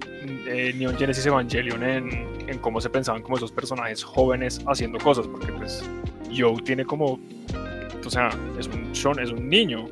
[0.48, 5.26] eh, Neon Genesis Evangelion en, en cómo se pensaban como esos personajes jóvenes haciendo cosas
[5.26, 5.82] porque pues
[6.30, 7.18] Yo tiene como
[8.04, 8.28] o sea
[8.58, 9.86] es un shon, es un niño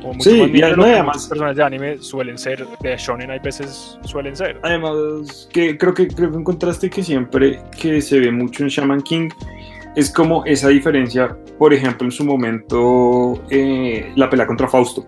[0.00, 3.30] como mucho Sí, más y niño lo además- personajes de anime suelen ser de shonen
[3.30, 8.00] hay veces suelen ser Además, que creo que creo que un contraste que siempre que
[8.00, 9.28] se ve mucho en Shaman King
[9.94, 15.04] es como esa diferencia, por ejemplo, en su momento eh, la pelea contra Fausto.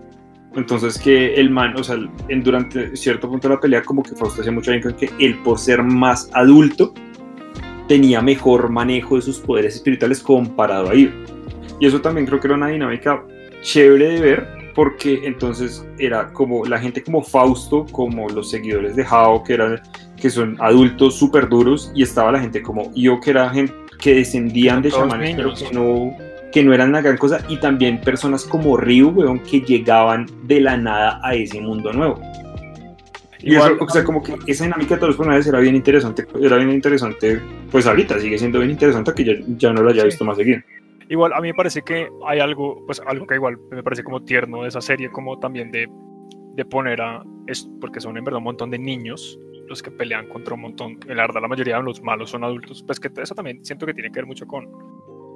[0.55, 1.97] Entonces que el man, o sea,
[2.29, 5.37] en, durante cierto punto de la pelea como que Fausto hacía mucho bien que él
[5.43, 6.93] por ser más adulto
[7.87, 11.13] tenía mejor manejo de sus poderes espirituales comparado a Eve.
[11.79, 13.23] Y eso también creo que era una dinámica
[13.61, 19.05] chévere de ver porque entonces era como la gente como Fausto, como los seguidores de
[19.09, 19.81] Hao, que, eran,
[20.17, 24.15] que son adultos súper duros, y estaba la gente como yo, que era gente que
[24.15, 26.15] descendían de chamanes, pero que no,
[26.55, 30.61] que no eran una gran cosa, y también personas como Ryu, weón, que llegaban de
[30.61, 32.17] la nada a ese mundo nuevo.
[33.41, 35.75] Y Igual- eso, o sea, como que esa dinámica de todos los personajes era bien
[35.75, 39.89] interesante, era bien interesante, pues ahorita sigue siendo bien interesante que ya, ya no lo
[39.89, 40.07] haya Sí.
[40.07, 40.61] visto más seguido.
[41.09, 44.23] Igual a mí me parece que hay algo, pues algo que igual me parece como
[44.23, 45.89] tierno de esa serie, como también de,
[46.55, 49.37] de poner a, es, porque son en verdad un montón de niños
[49.67, 52.43] los que pelean contra un montón, en la verdad la mayoría de los malos son
[52.45, 54.67] adultos, pues que eso también siento que tiene que ver mucho con,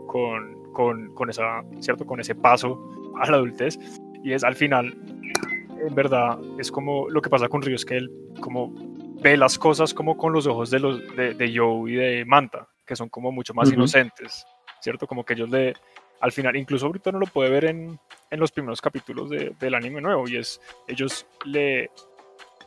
[0.10, 2.03] con, con, con esa, ¿cierto?
[2.05, 2.78] Con ese paso
[3.22, 3.78] a la adultez,
[4.24, 4.97] y es al final,
[5.88, 8.74] en verdad, es como lo que pasa con Ryo, es que él como
[9.22, 12.68] ve las cosas como con los ojos de, los, de, de Joe y de Manta,
[12.86, 14.45] que son como mucho más inocentes,
[14.82, 15.05] ¿cierto?
[15.05, 15.74] Como que ellos le,
[16.22, 17.99] al final, incluso ahorita no lo puede ver en,
[18.32, 21.91] en los primeros capítulos de- del anime nuevo, y es, ellos le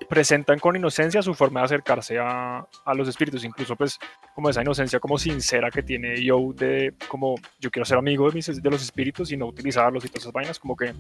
[0.09, 3.99] presentan con inocencia su forma de acercarse a, a los espíritus, incluso pues
[4.35, 8.35] como esa inocencia como sincera que tiene Joe de como yo quiero ser amigo de,
[8.35, 10.93] mis, de los espíritus y no utilizarlos y todas esas vainas, como que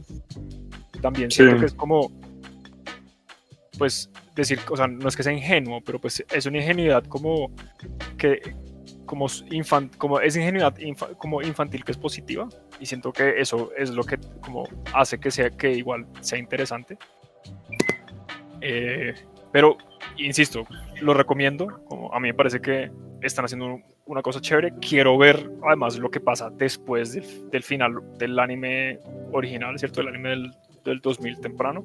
[1.00, 1.42] también Sí.
[1.42, 2.10] siento que es como
[3.78, 7.50] pues decir, o sea, no es que sea ingenuo, pero pues es una ingenuidad como
[8.18, 8.40] que
[9.06, 12.48] como infan, como es ingenuidad infa- como infantil que es positiva
[12.80, 16.96] y siento que eso es lo que como hace que sea que igual sea interesante.
[18.62, 19.14] Eh,
[19.50, 19.76] pero
[20.16, 20.66] insisto,
[21.00, 22.90] lo recomiendo, como a mí me parece que
[23.20, 24.72] están haciendo una cosa chévere.
[24.80, 28.98] Quiero ver además lo que pasa después del, del final del anime
[29.32, 30.00] original, ¿cierto?
[30.00, 30.52] El anime del,
[30.84, 31.84] del 2000 temprano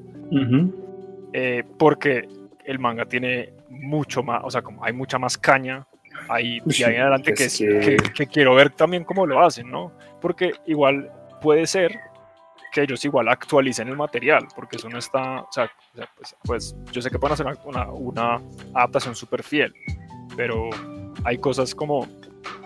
[1.33, 2.27] eh, porque
[2.65, 5.85] el manga tiene mucho más, o sea, como hay mucha más caña
[6.29, 9.69] ahí y ahí en adelante que, que- que- que quiero ver también cómo lo hacen,
[9.69, 9.91] ¿no?
[10.21, 11.11] Porque igual
[11.41, 11.97] puede ser
[12.77, 15.69] que ellos igual actualicen el material, porque eso no está, o sea,
[16.15, 18.39] pues, pues yo sé que pueden hacer una, una-
[18.75, 19.73] adaptación súper fiel,
[20.35, 20.69] pero
[21.23, 22.07] hay cosas como,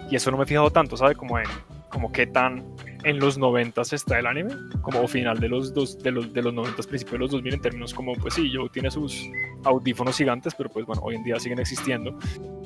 [0.10, 1.16] y eso no me he fijado tanto, ¿sabe?
[1.16, 1.46] Como en,
[1.90, 6.12] como qué tan en los 90 está el anime, como final de los, dos, de
[6.12, 8.92] los, de los 90, principios de los 2000, en términos como, pues sí, Joe tiene
[8.92, 9.24] sus
[9.64, 12.18] audífonos gigantes, pero pues bueno, hoy en día siguen existiendo.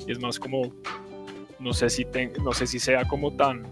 [0.04, 0.72] Y es más como,
[1.60, 3.62] no sé si, ten- no sé si sea como tan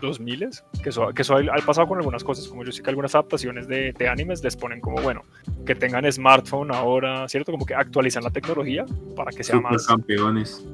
[0.00, 0.48] 2000
[0.82, 3.14] que eso, que eso ha, ha pasado con algunas cosas, como yo sé que algunas
[3.14, 5.22] adaptaciones de, de animes les ponen como, bueno,
[5.64, 7.52] que tengan smartphone ahora, ¿cierto?
[7.52, 8.84] Como que actualizan la tecnología
[9.14, 9.82] para que sea más...
[9.82, 10.64] Supercampeones.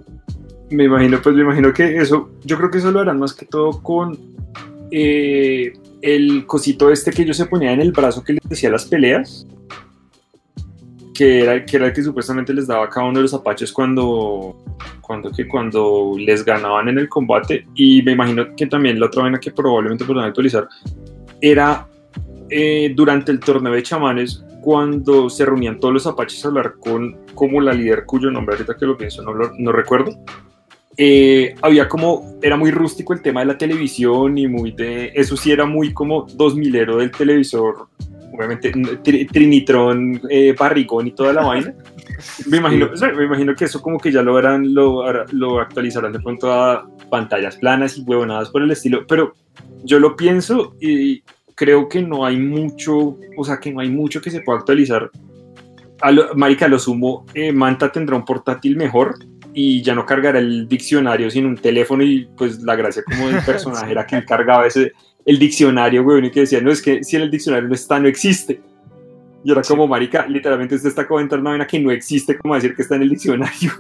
[0.71, 3.45] Me imagino, pues me imagino que eso, yo creo que eso lo harán más que
[3.45, 4.19] todo con
[4.91, 8.87] eh, el cosito este que ellos se ponían en el brazo que les decía las
[8.87, 9.47] peleas,
[11.15, 13.73] que era, que era el que supuestamente les daba a cada uno de los apaches
[13.73, 14.57] cuando,
[15.01, 19.23] cuando, que cuando les ganaban en el combate, y me imagino que también la otra
[19.23, 20.69] vaina que probablemente podrán actualizar
[21.41, 21.87] era
[22.49, 27.17] eh, durante el torneo de chamanes cuando se reunían todos los apaches a hablar con
[27.35, 30.13] como la líder cuyo nombre ahorita que lo pienso no, lo- no recuerdo
[30.97, 35.37] eh, había como, era muy rústico el tema de la televisión y muy de, eso
[35.37, 37.89] sí era muy como 2000ero del televisor,
[38.33, 41.75] obviamente tri- Trinitron, eh, barrigón y toda la vaina.
[42.47, 45.03] Me imagino, sea, me imagino que eso como que ya lo harán, lo,
[45.33, 49.33] lo actualizarán de pronto a pantallas planas y huevonadas por el estilo, pero
[49.83, 51.23] yo lo pienso y
[51.57, 55.11] creo que no hay mucho, o sea, que no hay mucho que se pueda actualizar.
[56.01, 59.17] A lo, marica, lo sumo, eh, Manta tendrá un portátil mejor
[59.55, 63.43] y ya no cargará el diccionario sino un teléfono y pues la gracia como del
[63.47, 64.93] personaje era que él cargaba ese,
[65.25, 68.09] el diccionario, güey, y que decía, no, es que si el diccionario no está, no
[68.09, 68.61] existe.
[69.45, 72.75] Y era como, marica, literalmente usted está comentando una vaina que no existe, como decir
[72.75, 73.71] que está en el diccionario.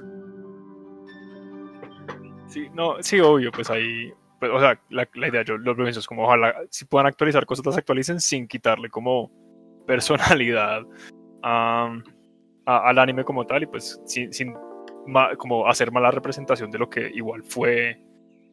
[2.48, 6.00] Sí, no, sí, obvio, pues ahí, pues, o sea, la, la idea, yo lo pienso
[6.00, 9.30] es como ojalá si puedan actualizar cosas, las actualicen sin quitarle como
[9.86, 10.82] personalidad
[11.42, 11.96] a-
[12.66, 14.54] a- al anime como tal y pues sin, sin
[15.06, 18.00] ma- como hacer mala representación de lo que igual fue,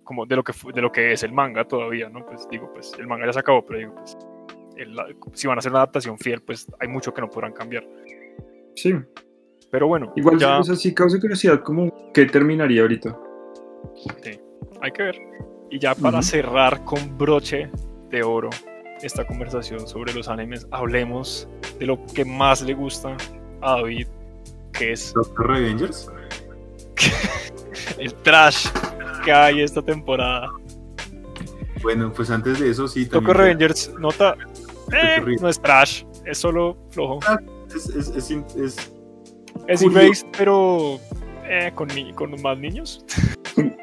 [0.09, 2.25] como de lo que de lo que es el manga todavía, ¿no?
[2.25, 4.17] Pues digo, pues el manga ya se acabó, pero digo, pues
[4.75, 4.97] el-
[5.33, 7.85] si van a hacer una adaptación fiel, pues hay mucho que no podrán cambiar.
[8.75, 8.95] Sí,
[9.69, 13.15] Pero bueno, igual ya o sea, sí causa curiosidad, como que terminaría ahorita.
[14.81, 15.15] hay que ver.
[15.69, 17.69] Y ya para cerrar con broche
[18.09, 18.49] de oro
[19.03, 21.47] esta conversación sobre los animes, hablemos
[21.77, 23.15] de lo que más le gusta
[23.61, 24.07] a David,
[24.73, 26.11] que es Doctor Revengers.
[27.99, 28.65] el trash
[29.29, 30.49] que hay esta temporada.
[31.83, 33.05] Bueno, pues antes de eso sí.
[33.05, 34.35] También- Revengers nota,
[34.91, 37.19] eh, no es trash, es solo flojo.
[37.75, 40.99] Es, es, es, in- es- pero
[41.45, 43.05] eh, con, ni- con más niños.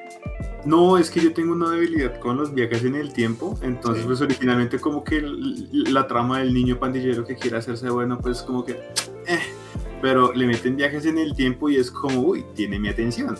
[0.64, 3.56] No, es que yo tengo una debilidad con los viajes en el tiempo.
[3.62, 4.08] Entonces, Sí.
[4.08, 8.64] pues originalmente como que la trama del niño pandillero que quiere hacerse bueno, pues como
[8.64, 8.72] que...
[8.72, 9.38] eh,
[10.02, 13.38] pero le meten viajes en el tiempo y es como, uy, tiene mi atención.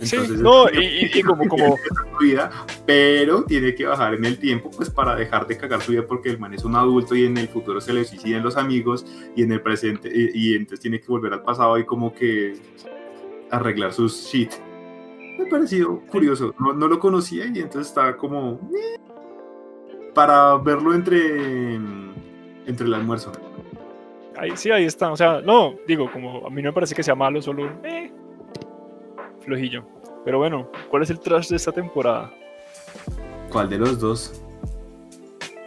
[0.00, 0.78] Sí, Entonces, no, es
[1.14, 1.76] y, y- como, como,
[2.12, 2.50] su vida,
[2.86, 6.30] pero tiene que bajar en el tiempo pues para dejar de cagar su vida porque
[6.30, 9.42] el man es un adulto y en el futuro se le suicidan los amigos y
[9.42, 12.54] en el presente y, y entonces tiene que volver al pasado y como que
[13.50, 14.52] arreglar sus shit.
[15.38, 18.98] Me pareció curioso, no, no lo conocía y entonces estaba como eh,
[20.14, 21.74] para verlo entre
[22.66, 23.32] entre el almuerzo.
[24.36, 27.02] ahí, sí, ahí está, o sea, no, digo, como a mí no me parece que
[27.02, 28.12] sea malo, solo, eh,
[29.48, 29.82] flojillo.
[30.24, 32.30] Pero bueno, ¿cuál es el trash de esta temporada?
[33.50, 34.42] ¿Cuál de los dos?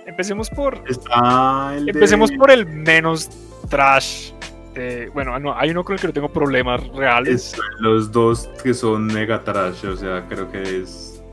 [0.05, 3.29] Empecemos por, Está el de- empecemos por el menos
[3.69, 4.33] trash.
[4.75, 7.55] de- bueno, no, hay uno con el que no tengo problemas reales.
[7.79, 11.23] Los dos que son mega trash, o sea, creo que es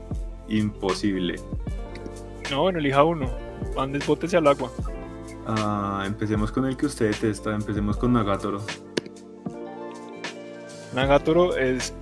[0.47, 1.35] imposible.
[2.49, 3.29] No, bueno, elija uno.
[3.75, 4.71] Manden botes al agua.
[5.45, 8.59] Ah, empecemos con el que usted detesta, empecemos con Nagatoro.
[10.95, 11.93] Nagatoro es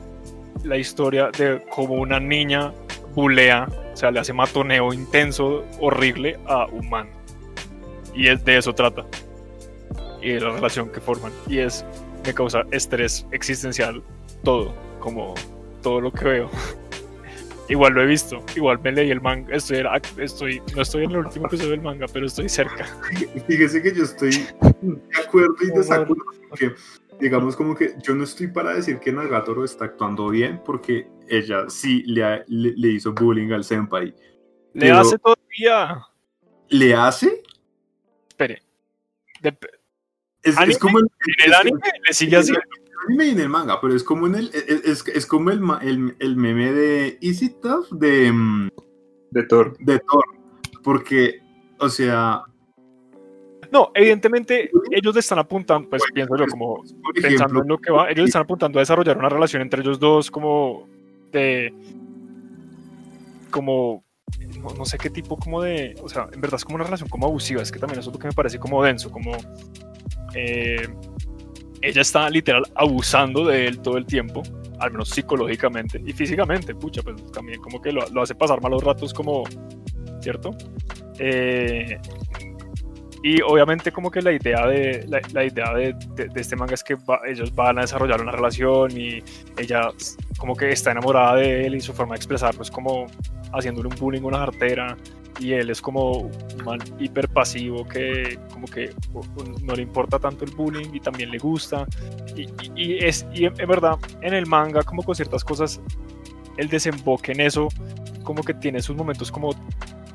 [0.64, 2.74] la historia de cómo una niña
[3.14, 7.10] bulea, o sea, le hace matoneo intenso, horrible a un man.
[8.14, 9.06] Y es de eso trata.
[10.22, 11.32] Y de la relación que forman.
[11.48, 11.86] Y es,
[12.26, 14.04] me causa estrés existencial
[14.44, 15.36] todo, como
[15.82, 16.50] todo lo que veo.
[17.70, 19.84] igual lo he visto, igual me leí el manga, estoy,
[20.18, 22.86] estoy, no estoy en el último episodio del manga, pero estoy cerca.
[23.48, 26.72] Fíjese que yo estoy de acuerdo y desacuerdo, porque
[27.20, 31.70] digamos como que yo no estoy para decir que Nagatoro está actuando bien, porque ella
[31.70, 34.14] sí le, ha- le, le hizo bullying al senpai.
[34.74, 36.06] Le hace todavía.
[36.70, 37.42] ¿Le hace?
[38.30, 38.62] Espere.
[39.42, 39.58] De-
[40.44, 42.52] Es, como el, en el es- anime le sigue así.
[42.52, 42.62] en el
[43.08, 46.16] anime y en el manga, pero es como en el es, es- como el, el,
[46.20, 48.70] el meme de Easy Tough de, mm,
[49.32, 49.76] De Thor.
[49.80, 50.24] de Thor,
[50.84, 51.40] porque
[51.80, 52.44] o sea,
[53.72, 56.84] No, evidentemente ellos están apuntando, pues pienso yo, como
[57.22, 60.32] pensando en lo que va, ellos están apuntando a desarrollar una relación entre ellos dos
[60.32, 60.88] como
[61.32, 61.74] de
[63.52, 64.04] como
[64.62, 67.10] no, no sé qué tipo como de, o sea, en verdad es como una relación
[67.10, 69.32] como abusiva, es que también eso es lo que me parece como denso, como
[70.34, 70.88] eh,
[71.82, 74.44] ella está literal abusando de él todo el tiempo,
[74.80, 78.84] al menos psicológicamente y físicamente, pucha, pues también como que lo, lo hace pasar malos
[78.84, 79.44] ratos como,
[80.22, 80.52] ¿cierto?
[81.20, 82.00] Eh,
[83.24, 85.96] y obviamente como que la idea de la, idea de,
[86.36, 86.96] este manga es que
[87.28, 89.24] ellos van a desarrollar una relación y
[89.58, 89.90] ella
[90.38, 93.08] como que está enamorada de él y su forma de expresarlo es como
[93.54, 94.98] haciéndole un bullying a una jartera
[95.40, 98.92] y él es como un man hiper pasivo que como que
[99.64, 101.86] no le importa tanto el bullying y también le gusta.
[102.36, 103.26] Y, y- y es
[103.68, 105.80] verdad en el manga como con ciertas cosas
[106.58, 107.68] el desemboque en eso
[108.24, 109.52] como que tiene sus momentos como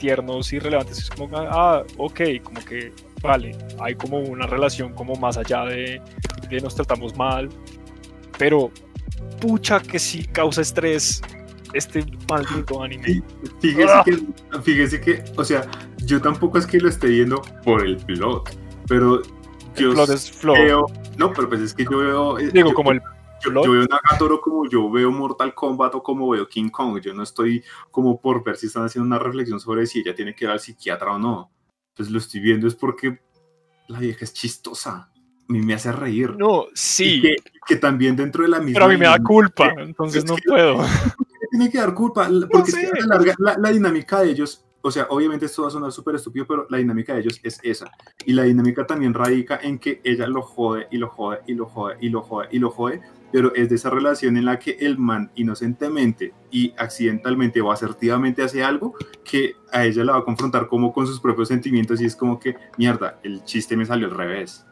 [0.03, 2.93] tiernos y relevantes es como ah ok como que
[3.23, 6.01] vale hay como una relación como más allá de,
[6.51, 7.49] de nos tratamos mal
[8.37, 8.71] pero
[9.41, 11.23] pucha que sí causa estrés
[11.73, 13.23] este maldito anime
[13.61, 14.03] Fíjese Ah.
[14.05, 14.19] que,
[14.63, 15.63] fíjese que, o sea,
[16.05, 18.51] yo tampoco es que lo esté viendo por el plot,
[18.89, 19.23] pero el
[19.77, 20.87] yo plot es flow veo,
[21.17, 23.01] no, pero pues es que yo veo, eh, digo yo- como el
[23.45, 27.13] yo, yo veo Nagatoro como yo veo Mortal Kombat o como veo King Kong, yo
[27.15, 30.45] no estoy como por ver si están haciendo una reflexión sobre si ella tiene que
[30.45, 31.51] ir al psiquiatra o no,
[31.95, 33.21] pues lo estoy viendo es porque
[33.89, 35.13] la vieja es chistosa, a
[35.49, 36.35] mí me hace reír.
[36.37, 37.21] no sí.
[37.21, 37.37] Que,
[37.67, 40.31] que también dentro de la misma pero a mí me da dinámica- culpa entonces es
[40.31, 40.77] no que- puedo.
[41.51, 42.91] Tiene que dar culpa, porque que sé.
[43.07, 46.47] la la, la dinámica de ellos, o sea, obviamente esto va a sonar súper estúpido,
[46.47, 47.91] pero la dinámica de ellos es esa.
[48.25, 51.67] Y la dinámica también radica en que ella lo jode y lo jode y lo
[51.67, 53.03] jode y lo jode y lo jode,
[53.33, 58.43] pero es de esa relación en la que el man inocentemente y accidentalmente o asertivamente
[58.43, 62.05] hace algo que a ella la va a confrontar como con sus propios sentimientos y
[62.05, 64.67] es como que, mierda, el chiste me salió al revés.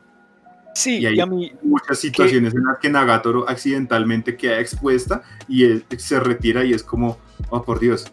[0.75, 5.23] sí Y ahí- y a mí Muchas situaciones en las que Nagatoro accidentalmente queda expuesta
[5.49, 7.19] y él se retira y es como,
[7.51, 8.07] oh por Dios.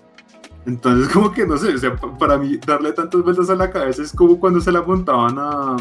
[0.66, 3.70] Entonces como que no sé, o sea, pa- para mí darle tantas vueltas a la
[3.72, 5.78] cabeza es como cuando se la montaban a...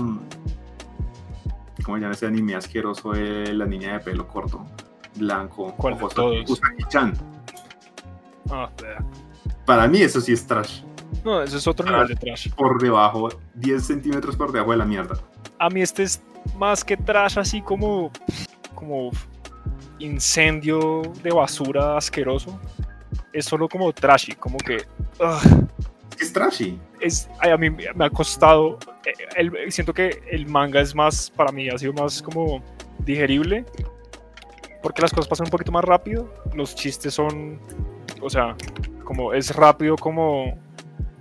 [1.86, 4.66] ¿Cómo se llama ese anime asqueroso de la niña de pelo corto?
[5.14, 5.72] Blanco.
[5.76, 6.50] ¿Cuál de todos?
[6.50, 7.14] Usagi-chan.
[8.50, 8.98] ah, vea.
[9.64, 10.82] Para mí eso sí es trash.
[11.24, 11.92] no eso es otro Ah.
[11.92, 15.16] nivel de trash Por debajo, 10 centímetros por debajo de la mierda.
[15.60, 16.20] a mí este es
[16.58, 18.10] más que trash así como
[18.74, 19.10] como
[20.00, 22.58] incendio de basura asqueroso
[23.32, 24.84] es solo como trashy como que
[25.18, 25.66] ugh,
[26.16, 26.78] que es trashy.
[27.00, 31.68] es a mí me ha costado eh, siento que el manga es más para mí
[31.68, 32.62] ha sido más como
[33.00, 33.64] digerible
[34.82, 37.58] porque las cosas pasan un poquito más rápido los chistes son
[38.20, 38.56] o sea
[39.04, 40.58] como es rápido como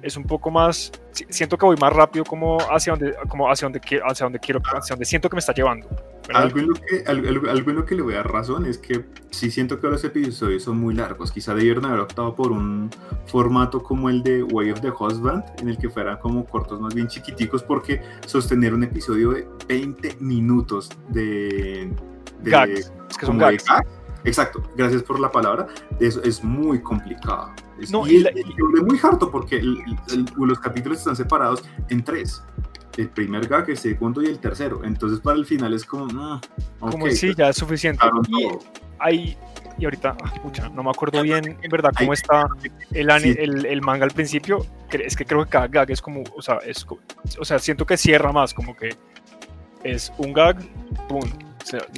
[0.01, 3.65] es un poco más si- siento que voy más rápido como hacia donde como hacia
[3.67, 5.87] donde hacia donde quiero hacia donde siento que me está llevando.
[6.33, 8.77] Algo en, lo que, algo, algo- en lo que le voy a dar razón es
[8.77, 11.31] que sí siento que los episodios son muy largos.
[11.31, 12.89] Quizá debieron haber optado por un
[13.27, 16.93] formato como el de Way of the Husband, en el que fueran como cortos más
[16.95, 21.91] bien chiquiticos, porque sostener un episodio de 20 minutos de...
[22.41, 22.91] de Gags.
[23.09, 23.63] Es que son gags.
[23.65, 23.87] gags,
[24.23, 25.67] Exacto, gracias por la palabra.
[25.99, 27.51] Eso es muy complicado.
[27.79, 29.77] Es- No, y y la- es- y es muy harto porque el-
[30.11, 32.43] el- los capítulos están separados en tres.
[32.97, 34.81] El primer gag, el segundo y el tercero.
[34.83, 36.05] Entonces para el final es como...
[36.05, 36.41] mm,
[36.79, 37.99] Como ok, sí, ya es suficiente.
[37.99, 38.47] claro, Y
[38.99, 39.37] hay,
[39.77, 42.47] y ahorita, ah, pucha, no me acuerdo bien en verdad cómo Hay- está
[42.91, 43.35] el, Sí.
[43.37, 44.65] el, el manga al principio.
[44.91, 46.85] Es que creo que cada gag es como, o sea, es,
[47.39, 48.95] o sea, siento que cierra más, como que
[49.83, 50.57] es un gag,
[51.09, 51.21] pum,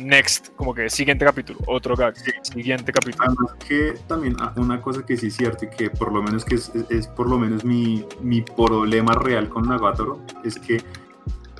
[0.01, 3.25] next, como que siguiente capítulo, otro gag, siguiente capítulo.
[3.27, 6.45] Además que también ah, una cosa que sí es cierto y que por lo menos
[6.45, 10.81] que es, es- es por lo menos mi, mi problema real con Nagatoro es que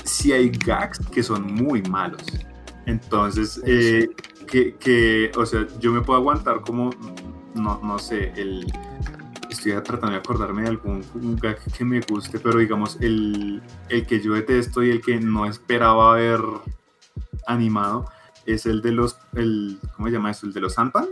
[0.03, 2.24] sí hay gags que son muy malos.
[2.86, 4.08] Entonces, eh,
[4.47, 6.91] que, que, o sea, yo me puedo aguantar como,
[7.55, 8.72] no, no sé, el...
[9.49, 11.03] Estoy tratando de acordarme de algún
[11.41, 15.45] gag que me guste, pero digamos, el, el que yo detesto y el que no
[15.45, 16.41] esperaba haber
[17.47, 18.09] animado
[18.45, 20.45] es el de los, el, ¿cómo se llama eso?
[20.45, 21.07] El de los Santan.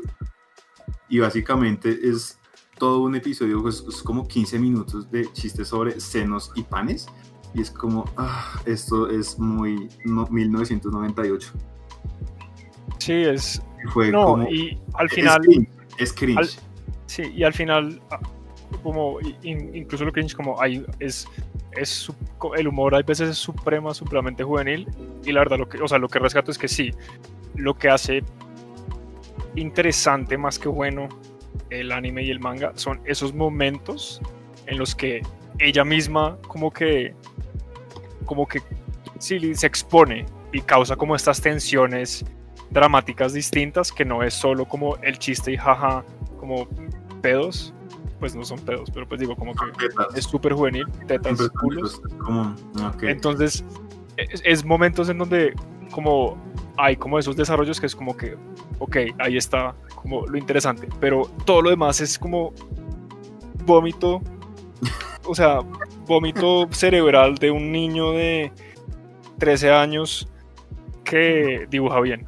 [1.09, 2.39] Y básicamente es
[2.77, 7.07] todo un episodio, pues, es como 15 minutos de chistes sobre senos y panes.
[7.53, 11.51] Y es como, ah, esto es muy no, 1998.
[12.99, 13.61] Sí, es,
[13.93, 16.37] Fue no, como, y al es final, cringe, es cringe.
[16.37, 16.49] al-
[17.05, 18.01] sí, y al final,
[18.83, 21.27] como, in- incluso lo cringe, como hay, es,
[21.73, 22.11] es,
[22.57, 24.87] el humor a veces es suprema, supremamente juvenil,
[25.23, 26.91] y la verdad, lo que, o sea, lo que rescato es que sí,
[27.55, 28.23] lo que hace
[29.55, 31.07] interesante más que bueno
[31.69, 34.21] el anime y el manga son esos momentos
[34.67, 35.21] en los que
[35.59, 37.13] ella misma como que
[38.25, 38.61] como que
[39.17, 42.25] sí se expone y causa como estas tensiones
[42.69, 46.03] dramáticas distintas que no es solo como el chiste y jaja
[46.37, 46.67] como
[47.21, 47.73] pedos
[48.19, 50.15] pues no son pedos pero pues digo como que Tetas.
[50.15, 52.01] es súper juvenil tetas Siempre culos.
[52.17, 52.55] como,
[53.01, 53.63] entonces,
[54.17, 55.53] es, es momentos en donde
[55.91, 56.37] como
[56.77, 58.37] hay como esos desarrollos que es como que,
[58.79, 62.53] ok, ahí está como lo interesante, pero todo lo demás es como
[63.65, 64.21] vómito,
[65.25, 65.59] o sea,
[66.05, 68.51] vómito cerebral de un niño de
[69.39, 70.27] 13 años
[71.03, 72.25] que dibuja bien.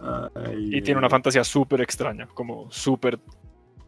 [0.00, 3.18] Ay, y tiene una fantasía súper extraña, como súper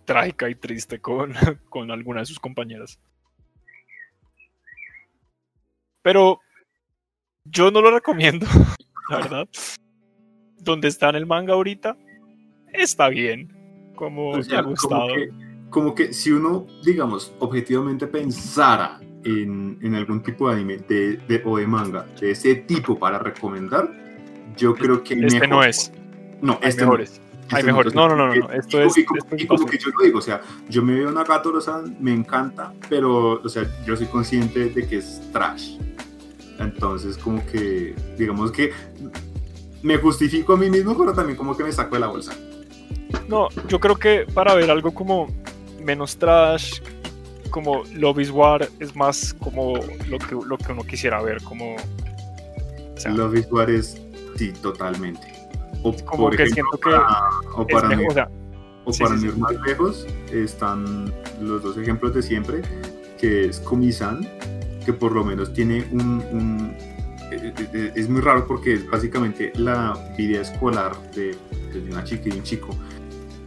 [0.06, 1.34] trágica y triste con,
[1.68, 2.98] con alguna de sus compañeras.
[6.02, 6.40] Pero
[7.44, 8.46] yo no lo recomiendo,
[9.10, 9.48] la verdad.
[10.58, 11.96] Donde está en el manga ahorita,
[12.72, 13.52] está bien.
[13.94, 15.08] Como O me sea, ha gustado.
[15.08, 15.30] Como que,
[15.70, 21.42] como que si uno, digamos, objetivamente pensara en, en algún tipo de anime de, de-
[21.44, 23.88] o de manga de ese tipo para recomendar,
[24.56, 25.92] yo creo que Este mejor- no es.
[26.40, 26.96] No, este no.
[27.52, 27.94] Hay mejores.
[27.94, 29.70] No, no, no, no, Y- esto y- es- y como, esto es y como basura.
[29.78, 33.64] que yo lo digo, o sea, yo me veo Nagatoro-san, me encanta, pero, o sea,
[33.84, 35.76] yo soy consciente de que es trash.
[36.58, 38.72] Entonces, como que, digamos que
[39.82, 42.32] me justifico a mí mismo, pero también como que me saco de la bolsa.
[43.28, 45.28] No, yo creo que para ver algo como
[45.80, 46.80] menos trash,
[47.50, 49.74] como Love is War, es más como
[50.08, 51.74] lo que, lo que uno quisiera ver, como...
[51.76, 54.00] o sea, Love is War es,
[54.36, 55.35] sí, totalmente.
[55.82, 58.28] O, Como por que ejemplo, siento que para, o para, mejor, o sea,
[58.84, 59.38] o sí, para sí, sí.
[59.38, 62.62] más lejos, están los dos ejemplos de siempre,
[63.20, 64.26] que es Komi-san,
[64.84, 66.22] que por lo menos tiene un...
[66.32, 66.76] un-
[67.32, 71.36] eh, eh, eh, es muy raro porque es básicamente la vida escolar de,
[71.72, 72.68] de una chica y un chico,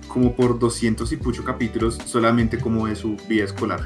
[0.10, 3.80] como por 200 y pucho capítulos solamente como de su vida escolar.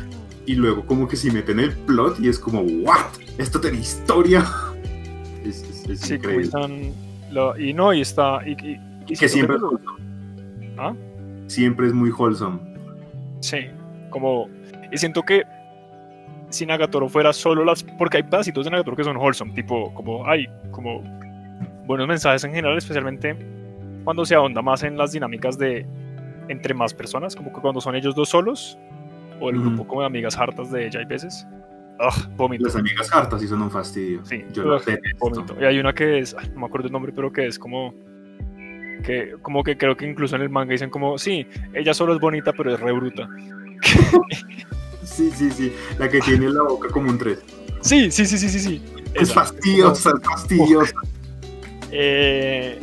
[0.48, 3.06] Y luego como que se meten el plot y es como, ¿what?
[3.38, 4.46] ¿Esto tiene historia?
[5.46, 6.46] Es, es- es sí, increíble.
[6.46, 6.94] están...
[7.34, 8.40] lo- y no, y está...
[8.46, 9.98] Y, y- y que siempre es wholesome.
[10.78, 10.94] ¿Ah?
[11.48, 12.60] Siempre es muy wholesome.
[13.42, 13.68] Sí,
[14.10, 14.48] como...
[14.92, 15.44] Y siento que
[16.50, 17.84] si Nagatoro fuera solo las...
[17.84, 21.02] Porque hay pedacitos de Nagatoro que son wholesome, tipo, como hay como
[21.86, 23.36] buenos mensajes en general, especialmente
[24.04, 25.86] cuando se ahonda más en las dinámicas de
[26.50, 28.78] entre más personas, como que cuando son ellos dos solos,
[29.40, 29.68] o el Ujú.
[29.70, 31.48] grupo como de amigas hartas de ella hay veces.
[32.36, 32.66] Vómito.
[32.66, 34.26] Las amigas hartas sí son un fastidio.
[34.26, 34.86] Sí, Yo las
[35.20, 35.56] vómito.
[35.60, 37.94] Y hay una que es, ay, no me acuerdo el nombre, pero que es como
[39.04, 42.20] que como que creo que incluso en el manga dicen como, sí, ella solo es
[42.22, 43.28] bonita, pero es re bruta.
[45.04, 45.74] Sí, sí, sí.
[46.00, 47.40] La que tiene la boca como un 3.
[47.82, 48.82] Sí, sí, sí, sí, sí, sí.
[49.14, 49.34] Es Esa.
[49.42, 50.94] fastidiosa, es fastidiosa.
[51.92, 52.80] Eh,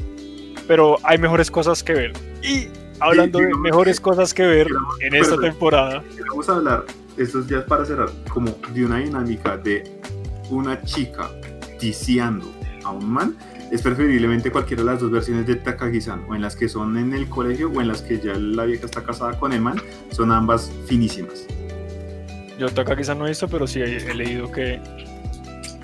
[0.69, 2.13] pero hay mejores cosas que ver.
[2.43, 2.69] Y
[3.01, 4.69] hablando Sí, de mejores cosas que ver
[5.01, 6.85] en esta temporada, Vamos a hablar,
[7.23, 9.85] esto es ya para cerrar, como de una dinámica de
[10.49, 11.31] una chica
[11.79, 12.51] ticiando
[12.85, 13.37] a un man,
[13.71, 17.13] es preferiblemente cualquiera de las dos versiones de Takagi-san, o en las que son en
[17.13, 20.33] el colegio o en las que ya la vieja está casada con el man, son
[20.33, 21.47] ambas finísimas.
[22.59, 24.81] Yo Takagi-san no he visto, pero sí he, he leído que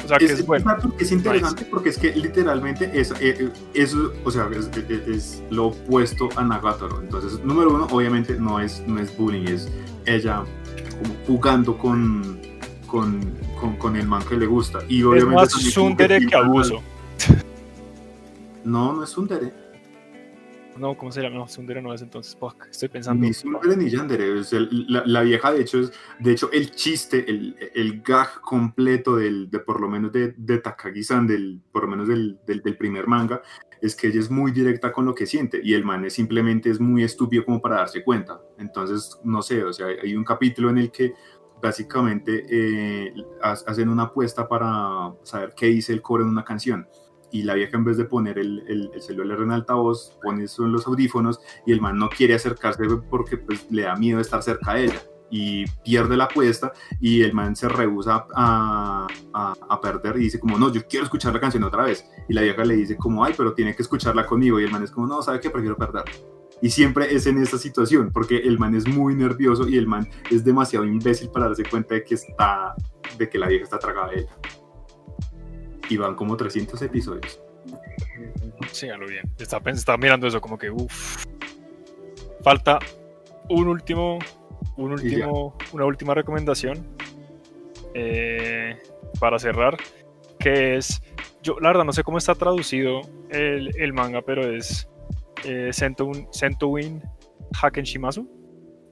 [0.04, 0.72] o sea, que es, es, bueno.
[1.00, 1.70] es interesante nice.
[1.70, 4.48] porque es que literalmente es, es, es o sea,
[4.88, 7.00] es, lo opuesto a Nagatoro.
[7.00, 9.68] Entonces, número uno, obviamente no es, no es bullying, es
[10.04, 10.44] ella
[10.98, 12.40] como jugando con,
[12.86, 13.20] con,
[13.60, 14.80] con, con el man que le gusta.
[14.88, 16.82] Y obviamente es más Sundere que, que abuso.
[18.64, 19.52] No, no es Sundere.
[20.78, 21.36] No, ¿cómo se llama?
[21.36, 22.36] No, Sundere no es entonces.
[22.36, 23.24] Fuck, estoy pensando.
[23.24, 24.40] Ni Sundere ni Yandere.
[24.40, 28.40] Es el, la, la, vieja, de hecho, es de hecho el chiste, el, el gag
[28.40, 32.62] completo del, de por lo menos de, de Takagi-san, del, por lo menos del, del,
[32.62, 33.40] del, primer manga,
[33.80, 36.70] es que ella es muy directa con lo que siente y el man es simplemente
[36.70, 38.40] es muy estúpido como para darse cuenta.
[38.58, 41.14] Entonces, no sé, o sea, hay un capítulo en el que
[41.62, 46.86] básicamente eh, hacen una apuesta para saber qué dice el coro en una canción
[47.32, 50.64] y la vieja en vez de poner el, el, el, celular en altavoz, pone eso
[50.64, 54.42] en los audífonos y el man no quiere acercarse porque pues, le da miedo estar
[54.42, 59.06] cerca de ella y pierde la apuesta y el man se rehúsa a,
[59.82, 62.04] perder y dice como, no, yo quiero escuchar la canción otra vez.
[62.28, 64.58] Y la vieja le dice como, ay, pero tiene que escucharla conmigo.
[64.58, 65.50] Y el man es como, no, ¿sabe qué?
[65.50, 66.04] Prefiero perder.
[66.62, 70.08] Y siempre es en esta situación, porque el man es muy nervioso y el man
[70.30, 72.74] es demasiado imbécil para darse cuenta de que está,
[73.18, 74.28] de que la vieja está tragada de él
[75.88, 77.40] y van como 300 episodios.
[78.72, 79.30] Sí, a lo bien.
[79.38, 81.24] Estaba, estaba mirando eso como que, uff.
[82.42, 82.78] Falta
[83.48, 84.18] un último,
[84.76, 86.86] un último, una última recomendación
[87.94, 88.76] eh,
[89.18, 89.76] para cerrar,
[90.38, 91.02] que es,
[91.42, 93.00] yo la verdad no sé cómo está traducido
[93.30, 94.88] el, el manga, pero es
[95.44, 97.02] eh, Sentowin, Sentowin
[97.60, 98.28] Haken Shimazu,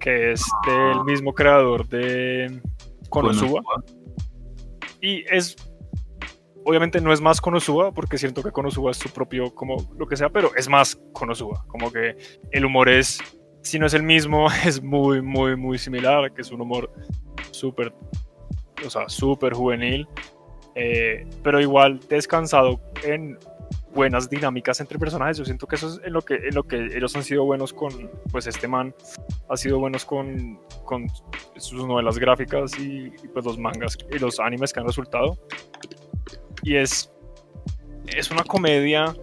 [0.01, 2.61] que es del mismo creador de
[3.09, 3.63] Konosuba.
[5.01, 5.57] Y es
[6.65, 10.17] obviamente no es más Konosuba, porque siento que Konosuba es su propio, como lo que
[10.17, 11.65] sea, pero es más Konosuba.
[11.69, 12.17] Como que
[12.51, 13.21] el humor es,
[13.65, 16.93] si no es el mismo, es muy, muy, muy similar, que es un humor
[17.51, 17.93] súper,
[18.87, 20.07] o sea, súper juvenil,
[20.77, 23.37] eh, pero igual descansado en
[23.93, 25.39] buenas dinámicas entre personajes.
[25.39, 27.73] Yo siento que eso es en lo que, en lo que ellos han sido buenos
[27.73, 28.95] con, pues este man
[29.49, 31.07] ha sido buenos con, con
[31.57, 35.39] sus novelas gráficas y, y pues los mangas y los animes que han resultado
[36.65, 37.13] y es,
[38.07, 39.15] es una comedia,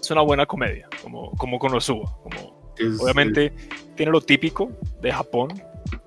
[0.00, 2.16] es una buena comedia, como, como Konosuba.
[2.22, 3.94] Como, es, obviamente es...
[3.96, 4.70] tiene lo típico
[5.00, 5.48] de Japón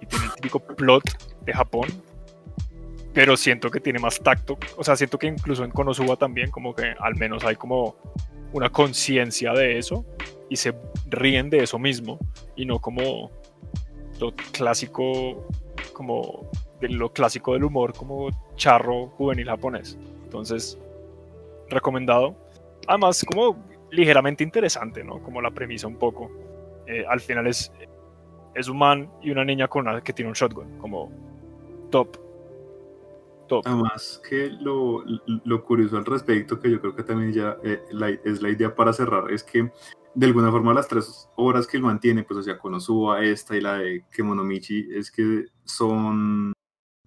[0.02, 1.04] y tiene el típico plot
[1.46, 1.88] de Japón,
[3.14, 4.58] pero siento que tiene más tacto.
[4.78, 7.96] O sea, siento que incluso en Konosuba también, como que al menos hay como
[8.54, 10.06] una conciencia de eso
[10.50, 10.74] y se
[11.10, 12.20] ríen de eso mismo
[12.56, 13.32] y no como
[14.20, 15.48] lo clásico,
[15.94, 16.50] como
[16.82, 19.98] de lo clásico del humor, como charro juvenil japonés.
[20.24, 20.78] Entonces,
[21.70, 22.36] recomendado.
[22.88, 25.22] Además, como ligeramente interesante, ¿no?
[25.22, 26.32] Como la premisa un poco.
[26.90, 27.72] Eh, al final es,
[28.56, 31.12] es un man y una niña con una, que tiene un shotgun, como
[31.92, 32.18] top.
[33.48, 33.64] Top.
[33.66, 37.82] Además, que lo, lo curioso al respecto, que yo creo que también ya eh,
[38.24, 39.72] es la idea para cerrar, es que
[40.16, 43.62] de alguna forma las tres obras que él mantiene, pues o sea, Konosuba, esta y
[43.62, 46.54] la de Kemonomichi, es que son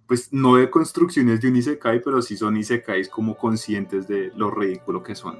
[0.07, 4.51] pues no de construcciones de un Isekai, pero sí son Isekais como conscientes de lo
[4.51, 5.39] ridículo que son.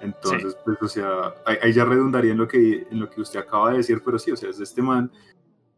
[0.00, 3.70] Entonces, pues, o sea, ahí ya redundaría en lo, que, en lo que usted acaba
[3.70, 5.10] de decir, pero sí, o sea, es este man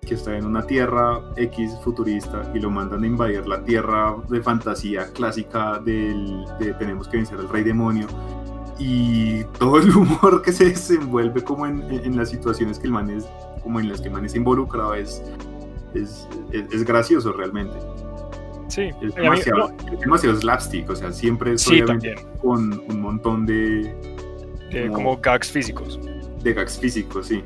[0.00, 4.42] que está en una tierra X futurista y lo mandan a invadir la tierra de
[4.42, 8.08] fantasía clásica del, de tenemos que vencer al rey demonio
[8.78, 13.26] y todo el humor que se desenvuelve como en, las situaciones que el man es,
[13.62, 15.22] como en las que el man es involucrado es,
[15.94, 17.78] es, es gracioso realmente.
[18.72, 19.92] Sí, es demasiado, mí, no.
[19.92, 21.82] es demasiado, slapstick, o sea, siempre es sí,
[22.40, 23.94] con un montón de...
[24.70, 26.00] de como, como, gags físicos.
[26.42, 27.44] De gags físicos, sí.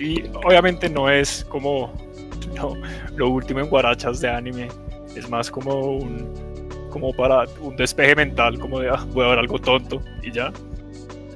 [0.00, 1.92] Y obviamente no es como
[2.56, 2.74] no,
[3.14, 4.66] lo último en guarachas de anime,
[5.14, 6.34] es más como un
[6.90, 10.52] como para un despeje mental, como de ah, voy a ver algo tonto y ya.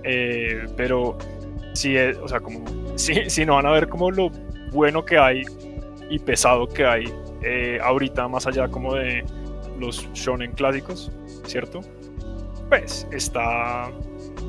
[0.03, 1.17] Eh, pero
[1.73, 2.65] sí, es, o sea, como
[2.97, 4.29] sí, sí no van a ver como lo
[4.73, 5.45] bueno que hay
[6.11, 7.05] y pesado que hay
[7.43, 9.25] eh, ahorita más allá como de
[9.79, 11.11] los shonen clásicos,
[11.45, 11.81] ¿cierto?
[12.69, 13.91] Pues está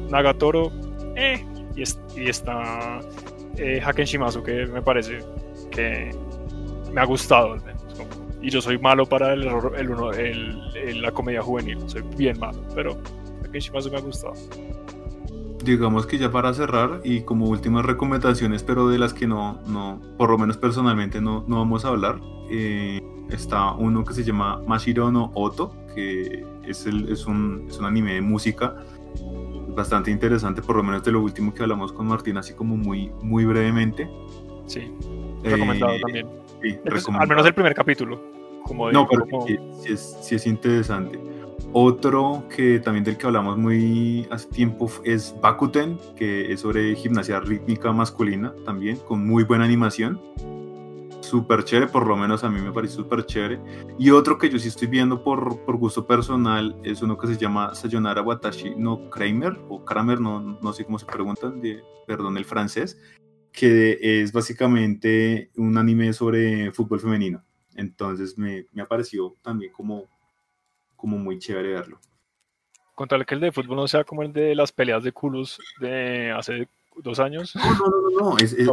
[0.10, 0.72] Nagatoro
[1.16, 1.45] eh,
[1.76, 2.99] y, es, está
[3.57, 5.20] eh, Haken Shimazu que me parece
[5.72, 6.11] que
[6.91, 7.57] me ha gustado
[8.41, 12.61] y yo soy malo para el, el, el, el, la comedia juvenil, soy bien malo,
[12.74, 12.98] pero
[13.45, 14.34] Haken Shimazu me ha gustado
[15.64, 19.99] digamos que ya para cerrar y como últimas recomendaciones, pero de las que no, no
[20.18, 22.19] por lo menos personalmente no, no vamos a hablar,
[22.49, 27.77] eh, está uno que se llama Mashiro no Oto, que es, el, es, un, es
[27.77, 28.76] un anime de música
[29.76, 33.11] bastante interesante, por lo menos de lo último que hablamos con Martín, así como muy,
[33.22, 34.10] muy brevemente.
[34.65, 34.91] Sí,
[35.44, 36.27] recomendado Eh, también.
[36.61, 37.22] Sí, Este es- recomendado.
[37.23, 38.19] al menos el primer capítulo.
[38.65, 41.19] Como de, No, pero como- sí, sí es, sí es interesante.
[41.72, 47.40] Otro que también del que hablamos muy hace tiempo es Bakuten, que es sobre gimnasia
[47.40, 50.20] rítmica masculina también, con muy buena animación.
[51.22, 53.60] Súper chévere, por lo menos a mí me parece súper chévere.
[54.00, 57.38] Y otro que yo sí estoy viendo por, por gusto personal es uno que se
[57.38, 62.38] llama Sayonara Watashi no Kramer, o Kramer, no, no sé cómo se preguntan, de, perdón
[62.38, 63.00] el francés,
[63.52, 67.44] que es básicamente un anime sobre fútbol femenino.
[67.76, 70.10] Entonces me, me ha parecido también como,
[71.00, 72.00] como muy chévere verlo.
[72.94, 75.58] Con tal que el de fútbol no sea como el de las peleas de culos
[75.80, 76.68] de hace
[76.98, 77.56] dos años.
[77.56, 78.68] No, no, no, no, no, Es, es,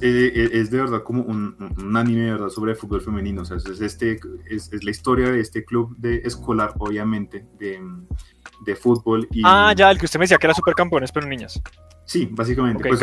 [0.00, 3.42] es- de verdad como un, un anime de verdad sobre fútbol femenino.
[3.42, 7.80] O sea, es, este, es, es la historia de este club de escolar, obviamente, de,
[8.64, 9.28] de fútbol.
[9.32, 11.60] Y, Ah, ya, el que usted me decía que era supercampeones, pero niñas.
[12.04, 12.88] Sí, básicamente.
[12.88, 13.00] Pues,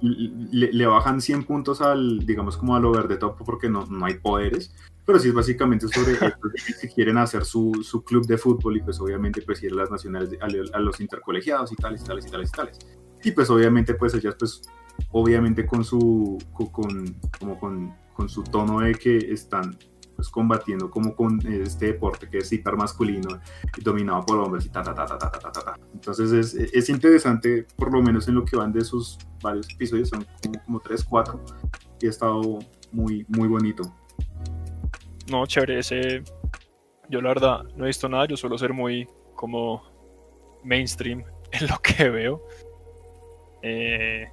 [0.00, 4.06] le, le bajan 100 puntos al, digamos, como al over the top porque no, no
[4.06, 4.74] hay poderes.
[5.06, 6.16] Pero sí es básicamente sobre
[6.80, 9.90] que quieren hacer su, su club de fútbol y pues obviamente pues ir a las
[9.90, 12.78] nacionales, de- a, a los intercolegiados y tales, y tales, y tales, y tales.
[13.22, 14.62] Y pues obviamente pues ellas pues
[15.10, 19.76] obviamente con su, co- con, como con, con su tono de que están
[20.14, 23.40] pues combatiendo como con este deporte que es hiper masculino
[23.76, 25.50] y dominado por hombres y ta ta ta ta ta ta ta.
[25.52, 25.78] ta.
[25.92, 30.08] Entonces es, es, interesante, por lo menos en lo que van de sus varios episodios,
[30.08, 31.40] son como, como tres, cuatro,
[32.00, 32.58] y ha estado
[32.92, 33.82] muy, muy bonito.
[35.30, 36.22] No, chévere, ese.
[37.08, 39.82] Yo la verdad no he visto nada, yo suelo ser muy como
[40.62, 41.22] mainstream
[41.52, 42.42] en lo que veo.
[43.62, 44.26] Eh,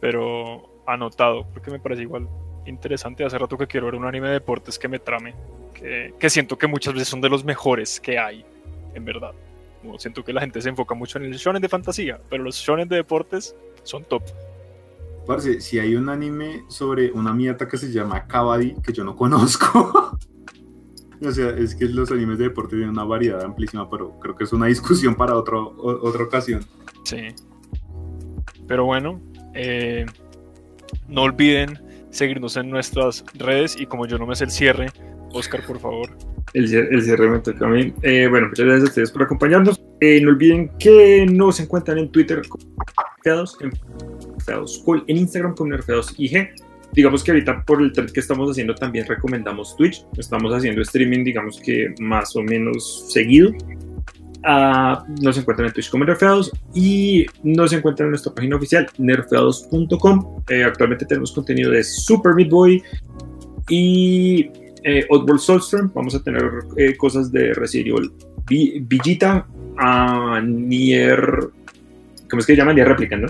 [0.00, 2.28] pero anotado, porque me parece igual
[2.68, 3.24] interesante.
[3.24, 5.34] Hace rato que quiero ver un anime de deportes que me trame,
[5.74, 8.44] que, que siento que muchas veces son de los mejores que hay,
[8.94, 9.32] en verdad.
[9.82, 12.56] Como siento que la gente se enfoca mucho en el shonen de fantasía, pero los
[12.56, 13.54] shonen de deportes
[13.84, 14.22] son top.
[15.26, 19.14] Parce, si hay un anime sobre una mierda que se llama Kabaddi, que yo no
[19.14, 20.18] conozco.
[21.24, 24.44] o sea, es que los animes de deporte tienen una variedad amplísima, pero creo que
[24.44, 26.64] es una discusión para otro, o- otra ocasión.
[27.04, 27.28] Sí.
[28.66, 29.20] Pero bueno,
[29.54, 30.06] eh,
[31.06, 31.78] no olviden
[32.10, 34.88] seguirnos en nuestras redes y como yo no me sé el cierre,
[35.32, 36.10] Oscar, por favor.
[36.54, 37.92] El, el cierre me toca a mí.
[38.02, 39.80] Eh, bueno, muchas gracias a ustedes por acompañarnos.
[40.00, 42.64] Eh, no olviden que nos encuentran en Twitter como
[43.60, 43.72] en
[45.06, 45.74] en Instagram como
[46.16, 46.48] IG.
[46.92, 50.06] Digamos que ahorita por el trend que estamos haciendo también recomendamos Twitch.
[50.16, 53.52] Estamos haciendo streaming, digamos que más o menos seguido.
[54.44, 60.42] Ah, nos encuentran en Twitch como Nerfeados y nos encuentran en nuestra página oficial nerfeados.com.
[60.48, 62.82] Eh, actualmente tenemos contenido de Super Meat Boy
[63.68, 64.50] y
[64.84, 65.90] eh, Oddworld Soulstorm.
[65.94, 66.42] Vamos a tener
[66.76, 68.12] eh, cosas de Resident Evil
[68.48, 69.46] Vi- Villita,
[69.76, 71.48] a Nier.
[72.30, 72.72] ¿Cómo es que se llama?
[72.72, 73.28] Nier Replicant, ¿no?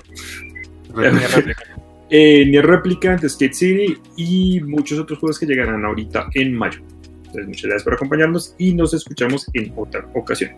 [0.94, 1.62] Réplica.
[2.10, 6.80] Eh, Nier Replicant, Skate City y muchos otros juegos que llegarán ahorita en mayo.
[7.18, 10.52] Entonces, muchas gracias por acompañarnos y nos escuchamos en otra ocasión.